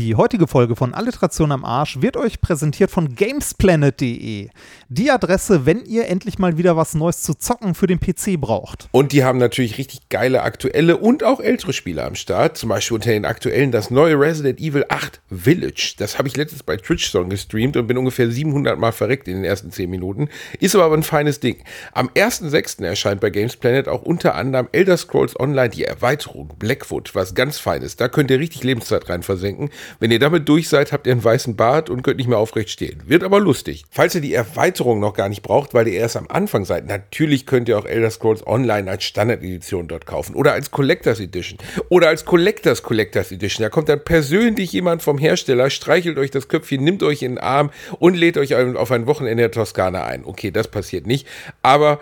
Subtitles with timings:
[0.00, 4.48] Die heutige Folge von Alliteration am Arsch wird euch präsentiert von gamesplanet.de.
[4.88, 8.88] Die Adresse, wenn ihr endlich mal wieder was Neues zu zocken für den PC braucht.
[8.92, 12.56] Und die haben natürlich richtig geile aktuelle und auch ältere Spiele am Start.
[12.56, 15.96] Zum Beispiel unter den aktuellen das neue Resident Evil 8 Village.
[15.98, 19.34] Das habe ich letztens bei Twitch Song gestreamt und bin ungefähr 700 Mal verreckt in
[19.34, 20.30] den ersten 10 Minuten.
[20.60, 21.58] Ist aber ein feines Ding.
[21.92, 22.82] Am 1.6.
[22.82, 27.96] erscheint bei Gamesplanet auch unter anderem Elder Scrolls Online die Erweiterung Blackwood, was ganz feines.
[27.96, 29.68] Da könnt ihr richtig Lebenszeit rein versenken.
[29.98, 32.70] Wenn ihr damit durch seid, habt ihr einen weißen Bart und könnt nicht mehr aufrecht
[32.70, 33.02] stehen.
[33.06, 33.84] Wird aber lustig.
[33.90, 37.46] Falls ihr die Erweiterung noch gar nicht braucht, weil ihr erst am Anfang seid, natürlich
[37.46, 41.58] könnt ihr auch Elder Scrolls Online als Standard-Edition dort kaufen oder als Collectors Edition
[41.88, 43.62] oder als Collectors Collectors Edition.
[43.62, 47.38] Da kommt dann persönlich jemand vom Hersteller, streichelt euch das Köpfchen, nimmt euch in den
[47.38, 50.24] Arm und lädt euch auf ein Wochenende der Toskana ein.
[50.24, 51.26] Okay, das passiert nicht,
[51.62, 52.00] aber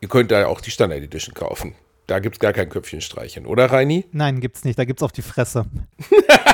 [0.00, 1.74] ihr könnt da auch die Standard Edition kaufen.
[2.06, 4.04] Da gibt es gar kein Köpfchen streichen, oder Reini?
[4.12, 4.78] Nein, gibt's nicht.
[4.78, 5.66] Da gibt's auf die Fresse.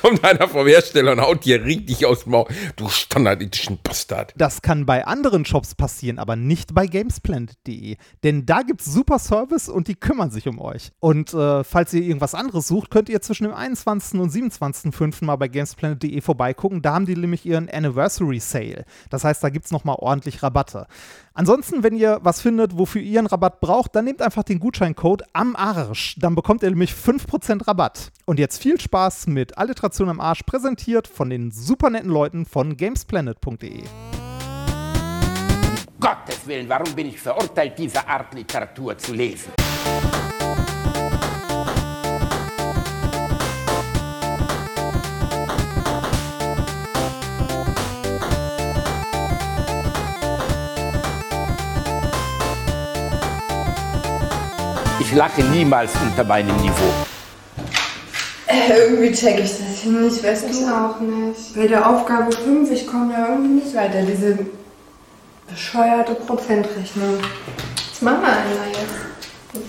[0.00, 2.46] Kommt einer vom Hersteller und haut dir richtig aus dem Maul.
[2.76, 4.32] Du standardischen Bastard.
[4.36, 7.96] Das kann bei anderen Shops passieren, aber nicht bei gamesplanet.de.
[8.22, 10.92] Denn da gibt's super Service und die kümmern sich um euch.
[11.00, 14.20] Und äh, falls ihr irgendwas anderes sucht, könnt ihr zwischen dem 21.
[14.20, 15.24] und 27.05.
[15.24, 16.82] mal bei gamesplanet.de vorbeigucken.
[16.82, 18.84] Da haben die nämlich ihren Anniversary Sale.
[19.10, 20.86] Das heißt, da gibt's nochmal ordentlich Rabatte.
[21.38, 25.22] Ansonsten, wenn ihr was findet, wofür ihr einen Rabatt braucht, dann nehmt einfach den Gutscheincode
[25.34, 26.16] am Arsch.
[26.18, 28.10] Dann bekommt ihr nämlich 5% Rabatt.
[28.24, 32.78] Und jetzt viel Spaß mit Alliteration am Arsch, präsentiert von den super netten Leuten von
[32.78, 33.82] gamesplanet.de.
[36.00, 39.52] Gottes Willen, warum bin ich verurteilt, diese Art Literatur zu lesen?
[55.08, 56.92] Ich lache niemals unter meinem Niveau.
[58.48, 60.64] Äh, irgendwie check ich das hier nicht, weißt Ich du?
[60.66, 61.54] auch nicht.
[61.54, 64.02] Bei der Aufgabe 5, ich komme da irgendwie nicht weiter.
[64.02, 64.36] Diese
[65.48, 67.18] bescheuerte Prozentrechnung.
[67.92, 69.60] Was machen wir da jetzt?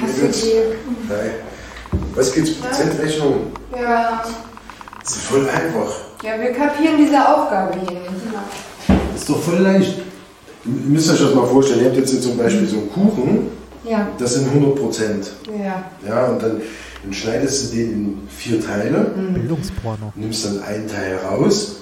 [0.00, 0.54] Hast du die?
[1.08, 1.30] Nein.
[2.14, 2.52] Was gibt's?
[2.54, 3.52] Prozentrechnung?
[3.76, 4.22] Ja.
[5.02, 5.92] Das ist voll einfach.
[6.22, 8.12] Ja, wir kapieren diese Aufgabe hier nicht.
[9.12, 9.98] Das ist doch voll leicht.
[10.64, 11.80] Ihr müsst euch das mal vorstellen.
[11.80, 14.08] Ihr habt jetzt zum Beispiel so einen Kuchen, Ja.
[14.18, 15.30] das sind 100 Prozent.
[15.46, 15.84] Ja.
[16.06, 16.60] Ja, und dann,
[17.02, 20.12] dann schneidest du den in vier Teile, Bildungsporno.
[20.14, 21.76] nimmst dann einen Teil raus.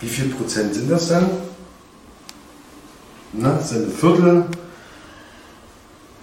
[0.00, 1.26] Wie viel Prozent sind das dann?
[3.32, 4.44] Na, das sind ein Viertel.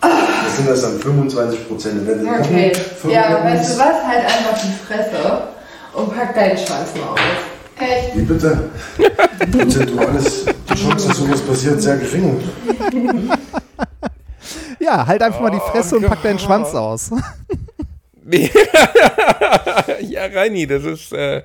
[0.02, 2.08] Das sind das dann 25 Prozent.
[2.08, 2.72] Wenn du Okay.
[3.10, 4.04] Ja, weißt du was?
[4.04, 5.44] Halt einfach die Fresse
[5.94, 7.20] und pack deinen Schwanz mal aus.
[7.80, 8.18] Echt?
[8.18, 8.70] Wie bitte?
[9.52, 12.40] Prozentuales die Chance, dass sowas passiert, sehr gering.
[14.88, 17.12] Ja, halt einfach mal die Fresse und pack deinen Schwanz aus.
[20.02, 21.44] Ja, Reini, das ist, äh,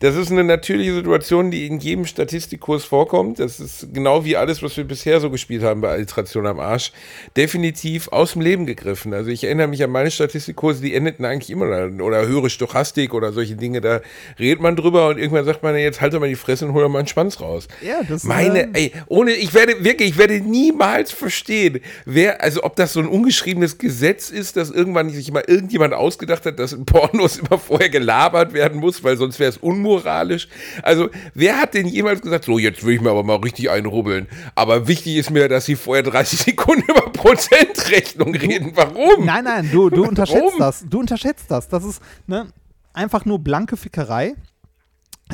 [0.00, 3.38] das ist eine natürliche Situation, die in jedem Statistikkurs vorkommt.
[3.38, 6.92] Das ist genau wie alles, was wir bisher so gespielt haben bei Alliteration am Arsch,
[7.36, 9.12] definitiv aus dem Leben gegriffen.
[9.12, 13.12] Also ich erinnere mich an meine Statistikkurse, die endeten eigentlich immer oder, oder höhere Stochastik
[13.12, 13.82] oder solche Dinge.
[13.82, 14.00] Da
[14.38, 16.82] redet man drüber und irgendwann sagt man, jetzt halt doch mal die Fresse und hol
[16.82, 17.68] doch mal einen Schwanz raus.
[17.82, 22.64] Ja, das, Meine, äh, ey, ohne, ich werde wirklich, ich werde niemals verstehen, wer, also
[22.64, 26.72] ob das so ein ungeschriebenes Gesetz ist, dass irgendwann sich mal irgendjemand ausgedacht hat, dass
[26.72, 29.58] in Pornos immer vorher gelabert werden muss, weil sonst wäre es
[29.90, 30.48] unmoralisch.
[30.82, 34.26] Also, wer hat denn jemals gesagt, so, jetzt will ich mir aber mal richtig einrubbeln.
[34.54, 38.72] Aber wichtig ist mir, dass sie vorher 30 Sekunden über Prozentrechnung reden.
[38.74, 39.24] Warum?
[39.24, 40.58] Nein, nein, du, du unterschätzt Warum?
[40.58, 40.84] das.
[40.88, 41.68] Du unterschätzt das.
[41.68, 42.48] Das ist ne,
[42.92, 44.34] einfach nur blanke Fickerei.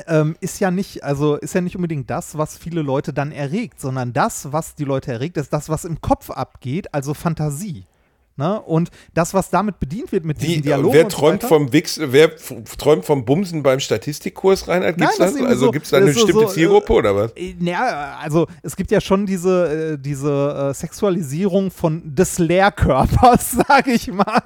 [0.08, 3.80] Ähm, ist ja nicht, also ist ja nicht unbedingt das, was viele Leute dann erregt,
[3.80, 7.86] sondern das, was die Leute erregt, ist das, was im Kopf abgeht, also Fantasie.
[8.38, 8.60] Ne?
[8.60, 10.92] Und das, was damit bedient wird mit diesen Wie, Dialogen.
[10.94, 12.30] wer so träumt weiter, vom Wichs, wer
[12.78, 14.82] träumt vom Bumsen beim Statistikkurs rein?
[14.82, 15.42] Gibt's Nein, das das?
[15.42, 17.32] Also so- gibt es da eine so- bestimmte so, äh, Zielgruppe oder was?
[17.34, 23.92] Äh, Naja, also es gibt ja schon diese, äh, diese Sexualisierung von des Lehrkörpers, sage
[23.92, 24.42] ich mal.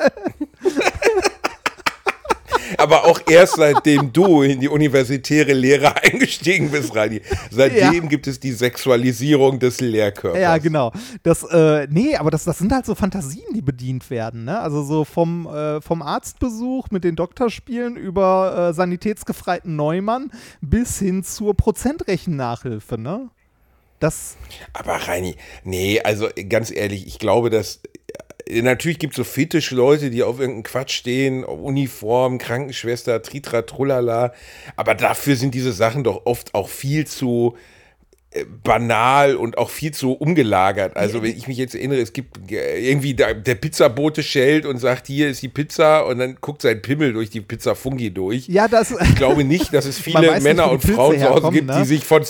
[2.90, 7.20] Aber auch erst seitdem du in die universitäre Lehre eingestiegen bist, Reini.
[7.48, 8.08] Seitdem Ja.
[8.08, 10.40] gibt es die Sexualisierung des Lehrkörpers.
[10.40, 10.90] Ja, genau.
[11.22, 14.58] Das, äh, nee, aber das, das sind halt so Fantasien, die bedient werden, ne?
[14.58, 21.22] Also so vom, äh, vom Arztbesuch mit den Doktorspielen über äh, sanitätsgefreiten Neumann bis hin
[21.22, 23.30] zur Prozentrechennachhilfe, ne?
[24.00, 24.36] Das,
[24.72, 27.80] Aber Reini, nee, also ganz ehrlich, ich glaube, dass
[28.62, 34.32] natürlich gibt es so Fetischleute, die auf irgendeinen Quatsch stehen, Uniform, Krankenschwester, Tritra, Trullala,
[34.76, 37.56] aber dafür sind diese Sachen doch oft auch viel zu
[38.62, 40.96] banal und auch viel zu umgelagert.
[40.96, 44.78] Also wenn ich mich jetzt erinnere, es gibt äh, irgendwie da, der Pizzabote schellt und
[44.78, 48.46] sagt, hier ist die Pizza und dann guckt sein Pimmel durch die Pizza Fungi durch.
[48.46, 48.94] Ja, das.
[49.10, 51.78] Ich glaube nicht, dass es viele Männer nicht, und Pilze Frauen zu Hause gibt, ne?
[51.80, 52.22] die sich von,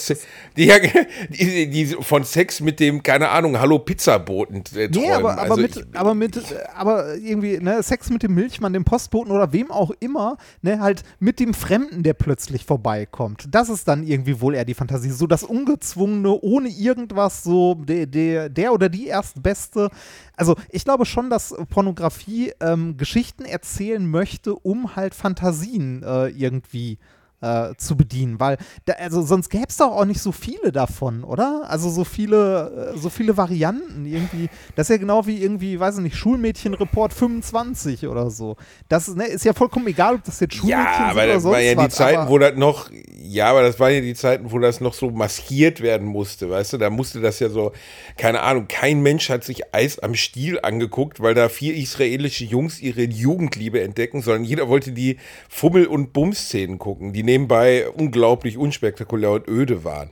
[0.56, 0.73] die,
[1.29, 4.91] die, die von Sex mit dem, keine Ahnung, Hallo Pizzaboten äh, träumen.
[4.93, 6.41] Nee, aber, aber, also mit, ich, aber mit, äh,
[6.75, 11.02] aber irgendwie, ne, Sex mit dem Milchmann, dem Postboten oder wem auch immer, ne, halt
[11.19, 13.47] mit dem Fremden, der plötzlich vorbeikommt.
[13.50, 15.11] Das ist dann irgendwie wohl eher die Fantasie.
[15.11, 15.44] So das
[15.90, 19.90] Ungezwungene, ohne irgendwas, so der, der, der oder die Erstbeste.
[20.37, 26.98] Also ich glaube schon, dass Pornografie ähm, Geschichten erzählen möchte, um halt Fantasien äh, irgendwie
[27.40, 31.25] äh, zu bedienen, weil da, also sonst gäbe es doch auch nicht so viele davon,
[31.25, 31.64] oder?
[31.69, 34.48] Also so viele, äh, so viele Varianten irgendwie.
[34.76, 38.56] Das ist ja genau wie irgendwie, weiß ich nicht, Schulmädchenreport 25 oder so.
[38.88, 41.54] Das ne, ist ja vollkommen egal, ob das jetzt Schulmädchen ja, aber oder das sonst
[41.54, 42.90] waren ja die was, Zeiten, wo das noch,
[43.22, 46.75] ja, aber das waren ja die Zeiten, wo das noch so maskiert werden musste, weißt
[46.75, 46.78] du?
[46.78, 47.72] Da musste das ja so,
[48.16, 52.81] keine Ahnung, kein Mensch hat sich Eis am Stiel angeguckt, weil da vier israelische Jungs
[52.81, 55.16] ihre Jugendliebe entdecken, sondern jeder wollte die
[55.48, 60.10] Fummel- und Bums-Szenen gucken, die nebenbei unglaublich unspektakulär und öde waren.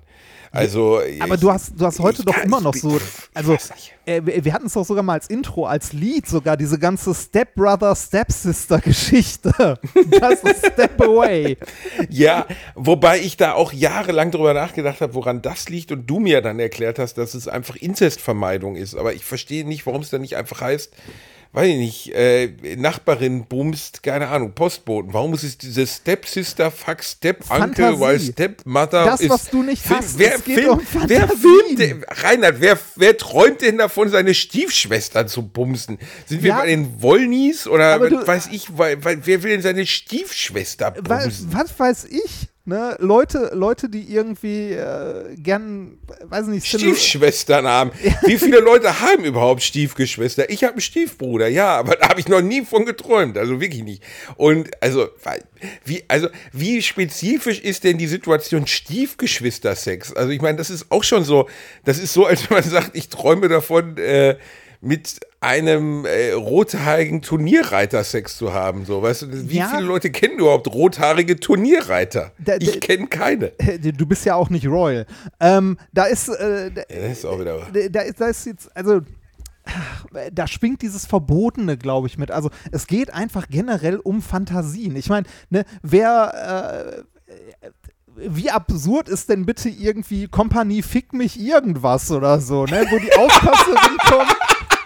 [0.50, 2.98] Also, aber ich- du hast, du hast heute doch immer noch so,
[3.34, 3.54] also
[4.06, 7.94] äh, wir, hatten es doch sogar mal als Intro, als Lied sogar, diese ganze Stepbrother,
[7.94, 9.52] Stepsister-Geschichte.
[10.20, 11.58] Das ist Step Away.
[12.08, 16.40] Ja, wobei ich da auch jahrelang drüber nachgedacht habe, woran das liegt und du mir
[16.40, 18.94] dann erklärt hast, dass es einfach Inzestvermeidung ist.
[18.96, 20.92] Aber ich verstehe nicht, warum es dann nicht einfach heißt,
[21.52, 25.12] weiß ich nicht, äh, Nachbarin bumst, keine Ahnung, Postboten.
[25.14, 28.00] Warum ist es diese Stepsister, fuck Step-Uncle, Fantasie.
[28.00, 29.30] weil Stepmother Das, ist...
[29.30, 30.18] was du nicht Film- hast.
[30.18, 35.98] Wer, Film, um wer filmt Reinhard, wer, wer träumt denn davon, seine Stiefschwester zu bumsen?
[36.26, 36.58] Sind wir Ja.
[36.60, 41.24] bei den Wollnies oder du- weiß ich, weil, weil, wer will denn seine Stiefschwester was,
[41.24, 41.48] bumsen?
[41.54, 42.48] was weiß ich?
[42.68, 42.96] Ne?
[42.98, 47.92] Leute, Leute, die irgendwie äh, gern, weiß nicht, Stiefschwestern haben.
[48.26, 50.50] Wie viele Leute haben überhaupt Stiefgeschwister?
[50.50, 53.84] Ich habe einen Stiefbruder, ja, aber da habe ich noch nie von geträumt, also wirklich
[53.84, 54.02] nicht.
[54.36, 55.08] Und also
[55.86, 60.12] wie also wie spezifisch ist denn die Situation Stiefgeschwistersex?
[60.12, 61.48] Also ich meine, das ist auch schon so,
[61.86, 64.36] das ist so, als wenn man sagt, ich träume davon äh,
[64.80, 69.69] mit einem äh, rothaarigen Turnierreiter Sex zu haben, so, weißt du, wie Ja.
[69.69, 72.32] viele Leute kennen überhaupt rothaarige Turnierreiter?
[72.38, 73.52] Da- da- ich kenne keine.
[73.96, 75.06] Du bist ja auch nicht Royal.
[75.40, 77.66] Ähm, da ist, äh, da, Ja, das ist auch wieder.
[77.90, 79.00] da ist, da ist jetzt, also
[80.32, 82.30] da schwingt dieses Verbotene, glaube ich, mit.
[82.30, 84.96] Also es geht einfach generell um Fantasien.
[84.96, 87.30] Ich meine, ne, wer äh,
[88.30, 92.84] wie absurd ist denn bitte irgendwie Kompanie fick mich irgendwas oder so, ne?
[92.90, 94.36] Wo die Aufpasserin kommt,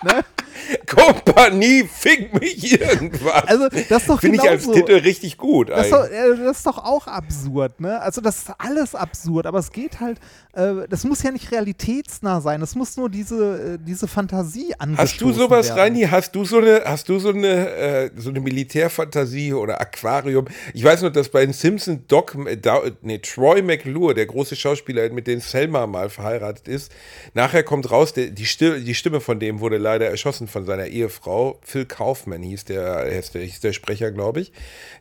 [0.05, 0.23] ne?
[0.87, 3.45] Kompanie, fick mich irgendwas.
[3.47, 4.67] Also, das ist doch Finde ich als.
[4.71, 5.71] Titel richtig gut.
[5.71, 8.01] Das ist, doch, äh, das ist doch auch absurd, ne?
[8.01, 10.19] Also das ist alles absurd, aber es geht halt,
[10.55, 14.81] äh, das muss ja nicht realitätsnah sein, es muss nur diese, äh, diese Fantasie Hast
[14.81, 14.83] du
[15.29, 15.79] angestoßen sowas, werden.
[15.79, 16.03] Reini?
[16.11, 20.47] Hast du so eine, hast du so eine, äh, so eine Militärfantasie oder Aquarium?
[20.75, 24.57] Ich weiß nur, dass bei den Simpsons Doc, äh, Da- nee, Troy McClure, der große
[24.57, 26.93] Schauspieler, mit dem Selma mal verheiratet ist,
[27.35, 30.87] nachher kommt raus, der, die, Stimme, die Stimme von dem wurde leider erschossen von seiner
[30.87, 31.59] Ehefrau.
[31.63, 34.53] Phil Kaufman hieß der, hieß der, Sprecher, glaube ich.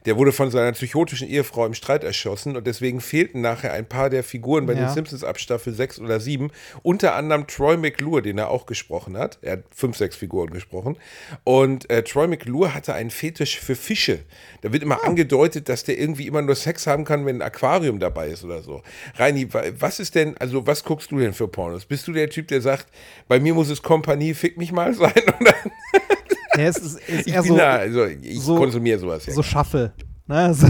[0.05, 4.09] Der wurde von seiner psychotischen Ehefrau im Streit erschossen und deswegen fehlten nachher ein paar
[4.09, 4.85] der Figuren bei Ja.
[4.85, 6.49] den Simpsons ab Staffel 6 oder 7.
[6.81, 9.37] Unter anderem Troy McClure, den er auch gesprochen hat.
[9.41, 10.97] Er hat fünf, sechs Figuren gesprochen.
[11.43, 14.19] Und äh, Troy McClure hatte einen Fetisch für Fische.
[14.61, 17.99] Da wird immer angedeutet, dass der irgendwie immer nur Sex haben kann, wenn ein Aquarium
[17.99, 18.81] dabei ist oder so.
[19.15, 21.85] Reini, wa- was ist denn, also was guckst du denn für Pornos?
[21.85, 22.87] Bist du der Typ, der sagt,
[23.27, 25.11] bei mir muss es Kompanie, fick mich mal sein?
[26.57, 29.33] Ja, es ist, ist Ich so, da, also ich so- konsumiere sowas ja.
[29.33, 29.93] so Shuffle.
[30.27, 30.53] Ne?
[30.53, 30.67] So.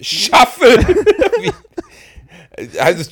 [0.00, 0.78] Shuffle!
[2.78, 3.08] Heißt es,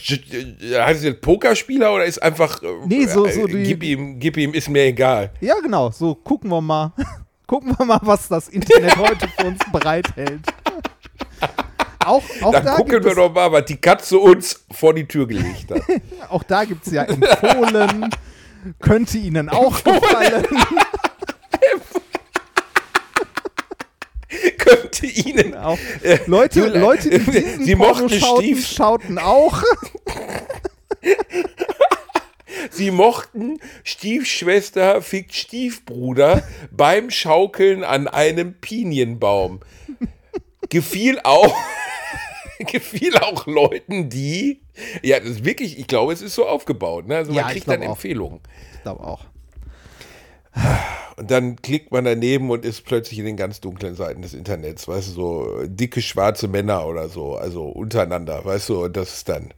[0.79, 4.19] heißt es jetzt Pokerspieler oder ist einfach, äh, Nee, so- so äh, die- gib, ihm,
[4.19, 5.31] gib ihm, ist mir egal.
[5.41, 6.93] ja, genau, so gucken wir mal.
[7.47, 10.41] gucken wir mal, was das Internet heute für uns bereithält.
[12.05, 15.07] Auch, auch Dann da gucken wir es, doch mal, was die Katze uns vor die
[15.07, 15.81] Tür gelegt hat.
[16.29, 18.09] auch da gibt es ja empfohlen.
[18.81, 20.47] Könnte Ihnen auch gefallen.
[24.59, 25.57] Könnte Ihnen.
[25.57, 29.63] Auch Äh, Leute, Leute, die diesen Sie mochten schauten, Stief- schauten auch.
[32.71, 39.61] Sie mochten Stiefschwester fickt Stiefbruder beim Schaukeln an einem Pinienbaum.
[40.69, 41.57] Gefiel auch.
[42.67, 44.61] gefiel auch Leuten, die.
[45.03, 47.07] Ja, das ist wirklich, ich glaube, es ist so aufgebaut.
[47.07, 47.17] Ne?
[47.17, 47.91] Also Ja, man ich kriegt dann auch.
[47.91, 48.41] Empfehlungen.
[48.75, 49.25] Ich glaube auch.
[51.17, 54.89] Und dann klickt man daneben und ist plötzlich in den ganz dunklen Seiten des Internets,
[54.89, 59.29] weißt du, so dicke schwarze Männer oder so, also untereinander, weißt du, und das ist
[59.29, 59.53] dann.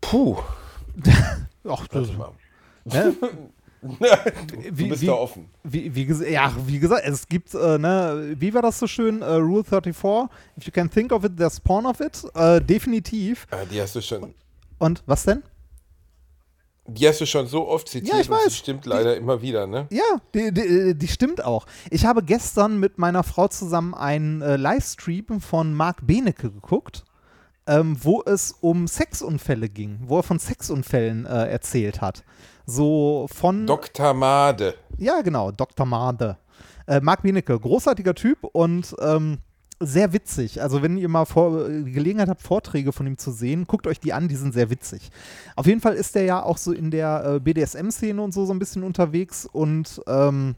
[0.00, 0.36] Puh.
[1.68, 2.32] Ach, das, mal.
[2.84, 3.14] ne?
[4.00, 5.48] Du Wie- bist wie- da offen.
[5.64, 9.22] Wie, wie, ja, wie gesagt, es gibt, äh, ne, wie war das so schön?
[9.22, 10.28] Äh, Rule 34,
[10.58, 12.24] if you can think of it, there's porn of it.
[12.34, 13.46] Äh, definitiv.
[13.50, 14.34] Ah, die hast du schon.
[14.78, 15.42] Und was denn?
[16.88, 18.56] Die hast du schon so oft zitiert Ja, ich und weiß.
[18.56, 19.88] stimmt leider immer wieder, ne?
[19.90, 21.66] Ja, die, die, die stimmt auch.
[21.90, 27.04] Ich habe gestern mit meiner Frau zusammen einen äh, Livestream von Marc Benecke geguckt,
[27.66, 32.22] ähm, wo es um Sexunfälle ging, wo er von Sexunfällen äh, erzählt hat.
[32.66, 33.66] So von.
[33.66, 34.12] Dr.
[34.14, 34.74] Made.
[34.98, 35.86] Ja, genau, Dr.
[35.86, 36.36] Made.
[36.86, 39.38] Äh, Marc Benecke, großartiger Typ und ähm,
[39.80, 40.62] sehr witzig.
[40.62, 44.00] Also, wenn ihr mal vor, die Gelegenheit habt, Vorträge von ihm zu sehen, guckt euch
[44.00, 45.10] die an, die sind sehr witzig.
[45.54, 48.52] Auf jeden Fall ist er ja auch so in der äh, BDSM-Szene und so so
[48.54, 50.54] ein bisschen unterwegs und ähm,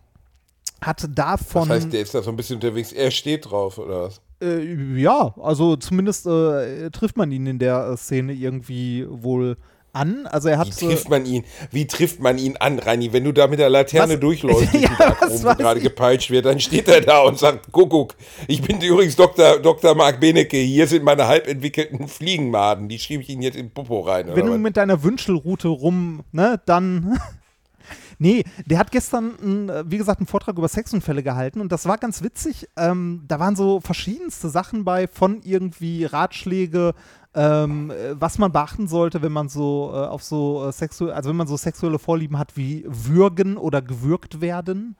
[0.80, 1.68] hat Das davon.
[1.68, 2.92] heißt, der ist da so ein bisschen unterwegs.
[2.92, 4.20] Er steht drauf, oder was?
[4.40, 9.56] Äh, ja, also zumindest äh, trifft man ihn in der äh, Szene irgendwie wohl
[9.92, 10.26] an.
[10.26, 10.66] Also er hat.
[10.68, 11.44] Wie trifft man ihn?
[11.70, 13.12] Wie trifft man ihn an, Rani?
[13.12, 14.20] Wenn du da mit der Laterne Was?
[14.20, 15.84] durchläufst, durch Ja, rum, wo gerade ich?
[15.84, 18.14] gepeitscht wird, dann steht er da und sagt, Kuckuck,
[18.46, 19.58] ich bin übrigens Dr.
[19.58, 19.94] Dr.
[19.94, 24.26] Marc Benecke, hier sind meine halbentwickelten Fliegenmaden, die schiebe ich Ihnen jetzt in Popo rein.
[24.34, 24.58] wenn du was?
[24.58, 27.18] mit deiner Wünschelrute rum, ne, dann.
[28.18, 32.22] nee, der hat gestern, wie gesagt, einen Vortrag über Sexunfälle gehalten und das war ganz
[32.22, 32.68] witzig.
[32.76, 36.94] Ähm, da waren so verschiedenste Sachen bei, von irgendwie Ratschläge,
[37.34, 41.28] ähm, äh, was man beachten sollte, wenn man so äh, auf so äh, sexuelle, also
[41.30, 44.96] wenn man so sexuelle Vorlieben hat wie würgen oder gewürgt werden.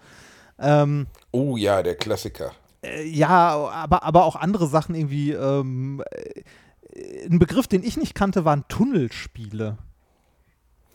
[0.59, 2.53] Ähm, Oh ja, der Klassiker.
[2.83, 3.31] äh, ja,
[3.71, 5.33] aber, aber auch andere Sachen irgendwie.
[5.33, 6.43] Ähm, äh,
[7.31, 9.79] ein Begriff, den ich nicht kannte, waren Tunnelspiele.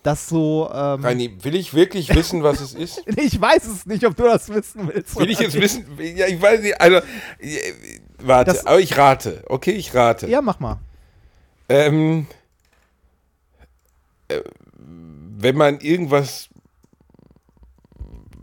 [0.01, 0.69] Das so.
[0.73, 3.03] Ähm, Rani, will ich wirklich wissen, was es ist?
[3.17, 5.15] ich weiß es nicht, ob du das wissen willst.
[5.17, 5.63] Will ich jetzt nicht.
[5.63, 5.85] wissen?
[6.17, 6.97] Ja, ich weiß nicht, also,
[7.39, 7.57] äh,
[8.21, 9.43] warte, Das- aber ich rate.
[9.47, 10.27] Okay, ich rate.
[10.27, 10.79] Ja, mach mal.
[11.69, 12.27] Ähm,
[14.27, 14.41] äh,
[14.77, 16.49] wenn man irgendwas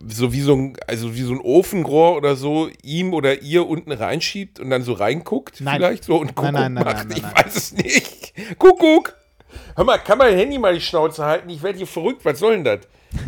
[0.07, 3.93] so wie so ein, also wie so ein Ofenrohr oder so ihm oder ihr unten
[3.93, 5.77] reinschiebt und dann so reinguckt, Nein.
[5.77, 6.97] vielleicht so und Kuckuck Nein, nein, nein, macht.
[6.97, 7.35] nein, nein, ich nein.
[7.35, 8.59] weiß es nicht.
[8.59, 9.17] Kuckuck!
[9.77, 11.49] Hör mal, kann mein Handy mal die Schnauze halten?
[11.51, 12.25] Ich werde hier verrückt.
[12.25, 12.81] Was soll denn das?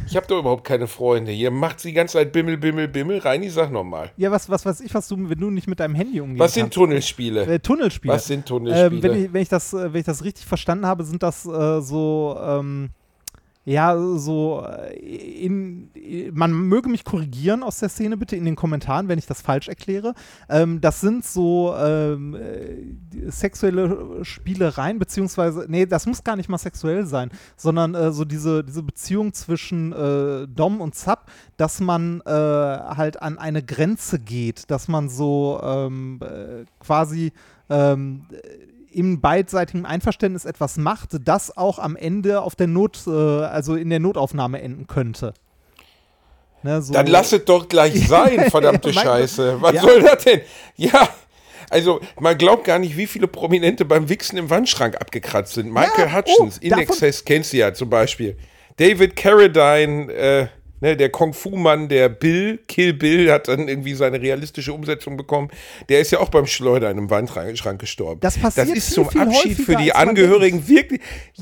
[0.07, 1.33] Ich habe doch überhaupt keine Freunde.
[1.33, 3.19] Hier macht die ganze Zeit Bimmel, Bimmel, Bimmel.
[3.19, 4.11] Reini, sag nochmal.
[4.17, 6.55] Ja, was, was weiß ich, was du, wenn du nicht mit deinem Handy umgehen Was
[6.55, 6.75] sind kannst.
[6.75, 7.47] Tunnelspiele?
[7.47, 8.15] Äh, Tunnelspiele.
[8.15, 8.87] Was sind Tunnelspiele?
[8.87, 11.47] Ähm, wenn, ich, wenn, ich das, äh, wenn ich das richtig verstanden habe, sind das
[11.47, 12.91] äh, so, ähm,
[13.65, 14.97] ja, so, äh,
[15.45, 15.91] in,
[16.33, 19.69] man möge mich korrigieren aus der Szene bitte in den Kommentaren, wenn ich das falsch
[19.69, 20.15] erkläre.
[20.49, 26.59] Ähm, das sind so ähm, äh, sexuelle Spielereien, beziehungsweise, nee, das muss gar nicht mal
[26.59, 31.27] sexuell sein, sondern äh, so diese, diese Beziehung zwischen äh, Dom und Sub,
[31.57, 37.33] dass man äh, halt an eine Grenze geht, dass man so ähm, äh, quasi
[37.71, 38.27] ähm,
[38.93, 43.91] im beidseitigen Einverständnis etwas macht, das auch am Ende auf der Not, äh, also in
[43.91, 45.35] der Notaufnahme enden könnte.
[46.63, 49.57] Ne, so- Dann lass es doch gleich sein, verdammte Ja, Scheiße.
[49.61, 49.83] Was Ja.
[49.83, 50.41] soll das denn?
[50.77, 51.09] Ja,
[51.71, 55.73] also man glaubt gar nicht, wie viele Prominente beim Wichsen im Wandschrank abgekratzt sind.
[55.73, 58.37] Michael Ja, Hutchins, oh, In davon- Excess kennst du ja zum Beispiel.
[58.77, 60.47] David Carradine, äh,
[60.83, 65.49] ne, der Kung-Fu-Mann, der Bill, Kill Bill, hat dann irgendwie seine realistische Umsetzung bekommen.
[65.89, 68.21] Der ist ja auch beim Schleudern im Wandschrank gestorben.
[68.21, 71.01] Das passiert Das ist viel, zum viel Abschied für die Angehörigen wirklich.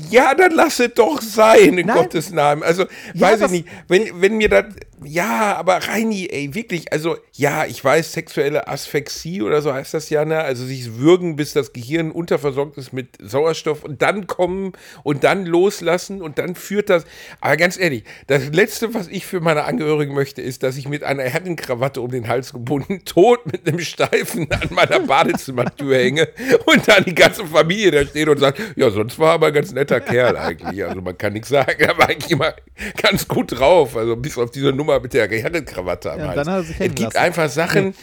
[0.09, 1.97] Ja, dann lass es doch sein, in Nein.
[1.97, 2.63] Gottes Namen.
[2.63, 2.83] Also,
[3.13, 3.67] Ja, weiß ich nicht.
[3.87, 4.65] Wenn, wenn mir das.
[5.03, 10.11] Ja, aber Reini, ey, wirklich, also, ja, ich weiß, sexuelle Asphyxie oder so heißt das
[10.11, 10.37] ja, ne?
[10.41, 15.47] Also sich würgen, bis das Gehirn unterversorgt ist mit Sauerstoff und dann kommen und dann
[15.47, 17.05] loslassen und dann führt das.
[17.39, 21.03] Aber ganz ehrlich, das Letzte, was ich für meine Angehörigen möchte, ist, dass ich mit
[21.03, 26.27] einer Herrenkrawatte um den Hals gebunden, tot mit einem Steifen an meiner Badezimmertür hänge
[26.65, 29.53] und dann die ganze Familie da steht und sagt, ja, sonst war er aber ein
[29.53, 30.85] ganz netter Kerl eigentlich.
[30.85, 32.53] Also man kann nichts sagen, er war eigentlich immer
[33.01, 33.95] ganz gut drauf.
[33.95, 36.69] Also bis auf diese Nummer mit der Herrenkrawatte am Ja, Hals.
[36.69, 37.17] es gibt lassen.
[37.17, 37.95] einfach Sachen,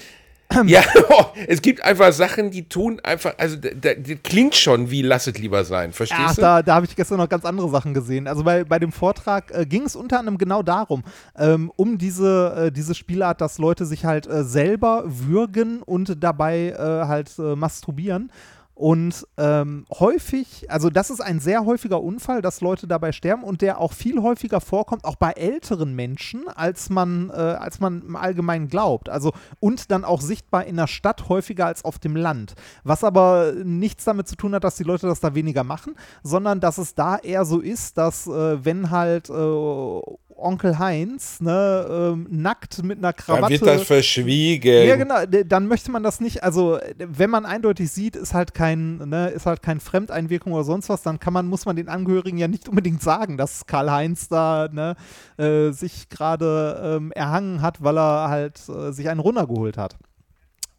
[0.66, 0.82] ja,
[1.46, 5.26] es gibt einfach Sachen, die tun einfach, also da, da, das klingt schon wie lass
[5.26, 6.40] es lieber sein, verstehst Ach, du?
[6.40, 8.26] da, da habe ich gestern noch ganz andere Sachen gesehen.
[8.26, 11.04] Also bei, bei dem Vortrag äh, ging es unter anderem genau darum,
[11.36, 16.70] ähm, um diese, äh, diese Spielart, dass Leute sich halt äh, selber würgen und dabei
[16.70, 18.30] äh, halt äh, masturbieren.
[18.78, 23.60] Und ähm, häufig, also das ist ein sehr häufiger Unfall, dass Leute dabei sterben und
[23.60, 28.14] der auch viel häufiger vorkommt, auch bei älteren Menschen, als man, äh, als man im
[28.14, 29.08] Allgemeinen glaubt.
[29.08, 32.54] Also und dann auch sichtbar in der Stadt häufiger als auf dem Land.
[32.84, 36.60] Was aber nichts damit zu tun hat, dass die Leute das da weniger machen, sondern
[36.60, 40.00] dass es da eher so ist, dass äh, wenn halt äh,
[40.38, 43.58] Onkel Heinz, ne, ähm, nackt mit einer Krawatte.
[43.58, 44.86] Dann wird das verschwiegen.
[44.86, 48.98] Ja, genau, dann möchte man das nicht, also wenn man eindeutig sieht, ist halt kein,
[49.08, 52.38] ne, ist halt kein Fremdeinwirkung oder sonst was, dann kann man, muss man den Angehörigen
[52.38, 54.96] ja nicht unbedingt sagen, dass Karl-Heinz da ne,
[55.36, 59.96] äh, sich gerade ähm, erhangen hat, weil er halt äh, sich einen runtergeholt hat.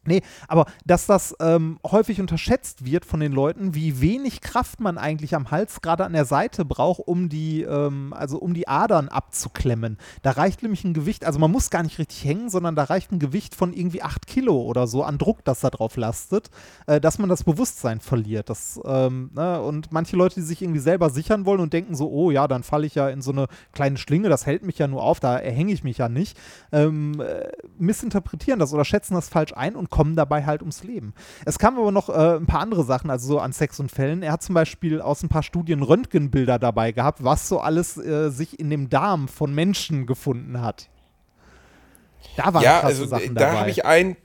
[0.06, 4.98] Nee, aber dass das ähm, häufig unterschätzt wird von den Leuten, wie wenig Kraft man
[4.98, 9.10] eigentlich am Hals gerade an der Seite braucht, um die, ähm, also um die Adern
[9.10, 9.98] abzuklemmen.
[10.22, 13.12] Da reicht nämlich ein Gewicht, also man muss gar nicht richtig hängen, sondern da reicht
[13.12, 16.50] ein Gewicht von irgendwie 8 Kilo oder so an Druck, das da drauf lastet,
[16.88, 18.50] äh, dass man das Bewusstsein verliert.
[18.50, 19.62] Das, ähm, ne?
[19.62, 22.63] Und manche Leute, die sich irgendwie selber sichern wollen und denken so, oh ja, dann
[22.63, 25.38] falle ich ja in so eine kleine Schlinge, das hält mich ja nur auf, da
[25.38, 26.38] erhänge ich mich ja nicht,
[26.72, 31.13] ähm, äh, missinterpretieren das oder schätzen das falsch ein und kommen dabei halt ums Leben.
[31.46, 34.24] Es kamen aber noch äh, ein paar andere Sachen, also so an Sex und Fällen.
[34.24, 38.29] Er hat zum Beispiel aus ein paar Studien Röntgenbilder dabei gehabt, was so alles äh,
[38.29, 40.89] sich in dem Darm von Menschen gefunden hat.
[42.36, 43.60] Da waren ja, krasse also Sachen da dabei.
[43.60, 44.17] habe ich einen,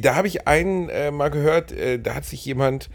[0.00, 2.90] da habe ich einen äh, mal gehört, äh, da hat sich jemand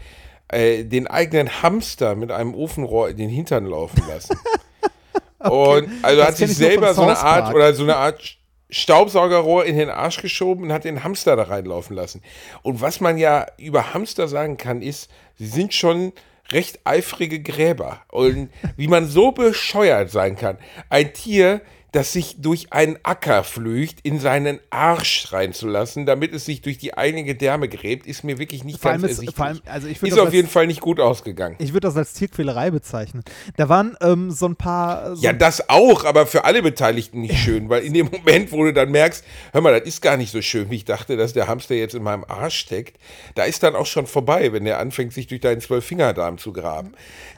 [0.48, 4.36] äh, den eigenen Hamster mit einem Ofenrohr in den Hintern laufen lassen.
[5.38, 8.38] Und also Das hat sich selber so eine Art oder so eine Art
[8.72, 12.22] Staubsaugerrohr in den Arsch geschoben und hat den Hamster da reinlaufen lassen.
[12.62, 16.12] Und was man ja über Hamster sagen kann, ist, sie sind schon
[16.50, 18.00] recht eifrige Gräber.
[18.08, 20.58] Und wie man so bescheuert sein kann.
[20.88, 21.60] Ein Tier,
[21.92, 26.94] das sich durch einen Acker flücht, in seinen Arsch reinzulassen, damit es sich durch die
[26.96, 29.38] eigene Gedärme gräbt, ist mir wirklich nicht Vor ganz ist- ersichtlich.
[29.38, 31.56] allem- also ist auf als- jeden Fall nicht gut ausgegangen.
[31.58, 33.22] Ich würde das als Tierquälerei bezeichnen.
[33.58, 35.14] Da waren ähm, so ein paar.
[35.16, 38.64] So Ja, das auch, aber für alle Beteiligten nicht schön, weil in dem Moment, wo
[38.64, 39.22] du dann merkst,
[39.52, 41.94] hör mal, das ist gar nicht so schön, wie ich dachte, dass der Hamster jetzt
[41.94, 42.98] in meinem Arsch steckt,
[43.34, 46.92] da ist dann auch schon vorbei, wenn der anfängt, sich durch deinen Zwölffingerdarm zu graben.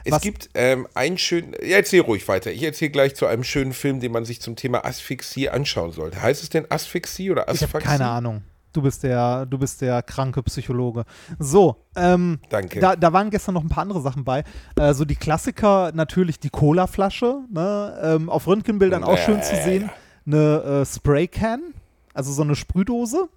[0.05, 2.51] Es Was- gibt ähm, einen schönen, ja, erzähl ruhig weiter.
[2.51, 6.21] Ich erzähle gleich zu einem schönen Film, den man sich zum Thema Asphyxie anschauen sollte.
[6.21, 7.73] Heißt es denn Asphyxie oder ich Asphyxie?
[7.73, 8.43] habe keine Ahnung.
[8.71, 11.05] Du bist der, du bist der kranke Psychologe.
[11.39, 12.79] So, ähm, Danke.
[12.79, 14.43] Da, da waren gestern noch ein paar andere Sachen bei.
[14.75, 17.99] Äh, so die Klassiker, natürlich die Cola-Flasche, ne?
[18.03, 19.89] ähm, auf Röntgenbildern auch schön zu sehen.
[20.25, 21.73] Eine äh, Spraycan,
[22.13, 23.29] also so eine Sprühdose.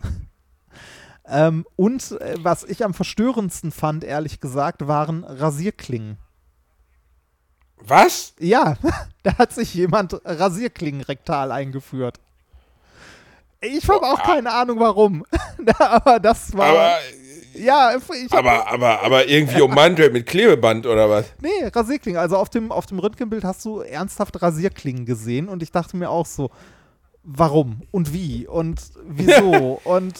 [1.28, 6.16] ähm, und äh, was ich am verstörendsten fand, ehrlich gesagt, waren Rasierklingen.
[7.86, 8.34] Was?
[8.38, 8.76] Ja,
[9.22, 12.18] da hat sich jemand Rasierklingen rektal eingeführt.
[13.60, 15.24] Ich habe auch keine Ahnung warum.
[15.78, 16.68] aber das war.
[16.68, 16.98] Aber,
[17.54, 21.26] ja, ich hab, aber, aber, aber irgendwie ummantelt mit Klebeband oder was?
[21.40, 22.20] Nee, Rasierklingen.
[22.20, 26.08] Also auf dem, auf dem Röntgenbild hast du ernsthaft Rasierklingen gesehen und ich dachte mir
[26.08, 26.50] auch so,
[27.30, 30.14] warum und wie und wieso und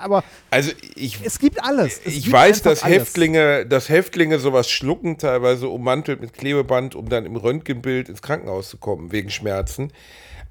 [0.00, 2.00] aber Also ich es gibt alles.
[2.04, 3.00] Es Ich gibt weiß, dass alles.
[3.00, 8.70] Häftlinge, dass Häftlinge sowas schlucken, teilweise ummantelt mit Klebeband, um dann im Röntgenbild ins Krankenhaus
[8.70, 9.92] zu kommen, wegen Schmerzen.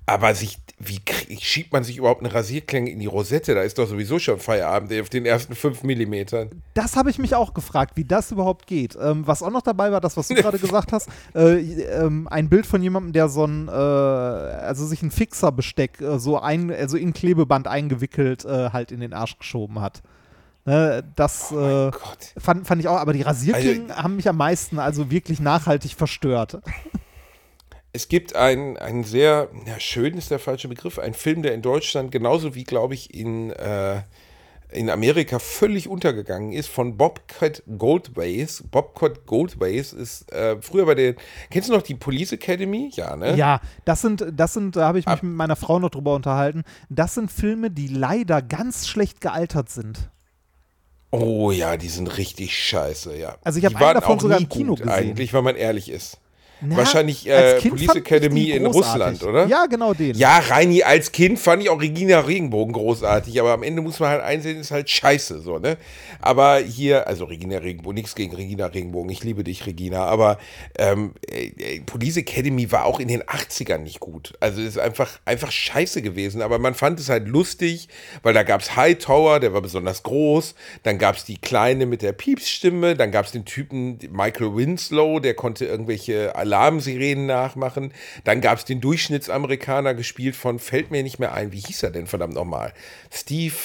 [0.05, 0.99] Aber sich, wie
[1.39, 3.55] schiebt man sich überhaupt eine Rasierklinge in die Rosette?
[3.55, 6.49] Da ist doch sowieso schon Feierabend auf den ersten fünf Millimetern.
[6.73, 8.97] Das habe ich mich auch gefragt, wie das überhaupt geht.
[9.01, 12.49] Ähm, was auch noch dabei war, das, was du gerade gesagt hast, äh, ähm, ein
[12.49, 16.97] Bild von jemandem, der so ein, äh, also sich ein Fixerbesteck äh, so ein, also
[16.97, 20.01] in Klebeband eingewickelt äh, halt in den Arsch geschoben hat.
[20.65, 22.33] Ne, das äh, Oh Gott.
[22.37, 25.93] fand, fand ich auch, aber die Rasierklingen Also- haben mich am meisten also wirklich nachhaltig
[25.93, 26.59] verstört.
[27.95, 31.62] Es gibt einen, einen sehr, ja, schön ist der falsche Begriff, ein Film, der in
[31.62, 34.01] Deutschland genauso wie, glaube ich, in, äh,
[34.71, 38.63] in Amerika völlig untergegangen ist, von Bobcat Goldways.
[38.71, 41.15] Bobcat Goldways ist äh, früher bei der,
[41.51, 42.89] kennst du noch die Police Academy?
[42.95, 43.36] Ja, ne?
[43.36, 46.63] Ja, das sind, das sind, da habe ich mich mit meiner Frau noch drüber unterhalten.
[46.89, 50.10] Das sind Filme, die leider ganz schlecht gealtert sind.
[51.12, 53.38] Oh ja, die sind richtig scheiße, ja.
[53.43, 54.89] Also ich hab Die einen davon sogar im Kino gesehen.
[54.89, 56.17] Eigentlich, wenn man ehrlich ist.
[56.65, 58.65] Na, Wahrscheinlich äh, Police Academy in.
[58.65, 59.47] Russland, oder?
[59.47, 60.15] Ja, genau den.
[60.15, 64.10] Ja, Reini, als Kind fand ich auch Regina Regenbogen großartig, aber am Ende muss man
[64.10, 65.78] halt einsehen, ist halt scheiße, so, ne?
[66.21, 70.38] Aber hier, also Regina Regenbogen, nichts gegen Regina Regenbogen, ich liebe dich, Regina, aber
[70.78, 74.34] ähm, äh, äh, Police Academy war auch in den 80ern nicht gut.
[74.39, 77.89] Also ist einfach, einfach scheiße gewesen, aber man fand es halt lustig,
[78.21, 82.02] weil da gab es Hightower, der war besonders groß, dann gab es die Kleine mit
[82.02, 88.41] der Piepsstimme, dann gab es den Typen Michael Winslow, der konnte irgendwelche Alarmsirenen nachmachen, dann
[88.41, 92.07] gab es den Durchschnittsamerikaner gespielt von, fällt mir nicht mehr ein, wie hieß er denn
[92.07, 92.73] verdammt nochmal?
[93.11, 93.55] Steve...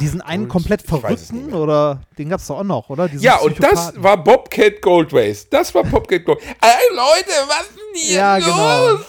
[0.00, 3.08] Diesen einen komplett verrückten oder den gab es doch auch noch, oder?
[3.08, 5.48] Diesen Ja, und das war Bobcat Goldways.
[5.48, 6.38] Das war Bobcat Gold.
[6.60, 8.88] Ey, Leute, was ist denn hier Ja, genau.
[8.90, 9.00] los?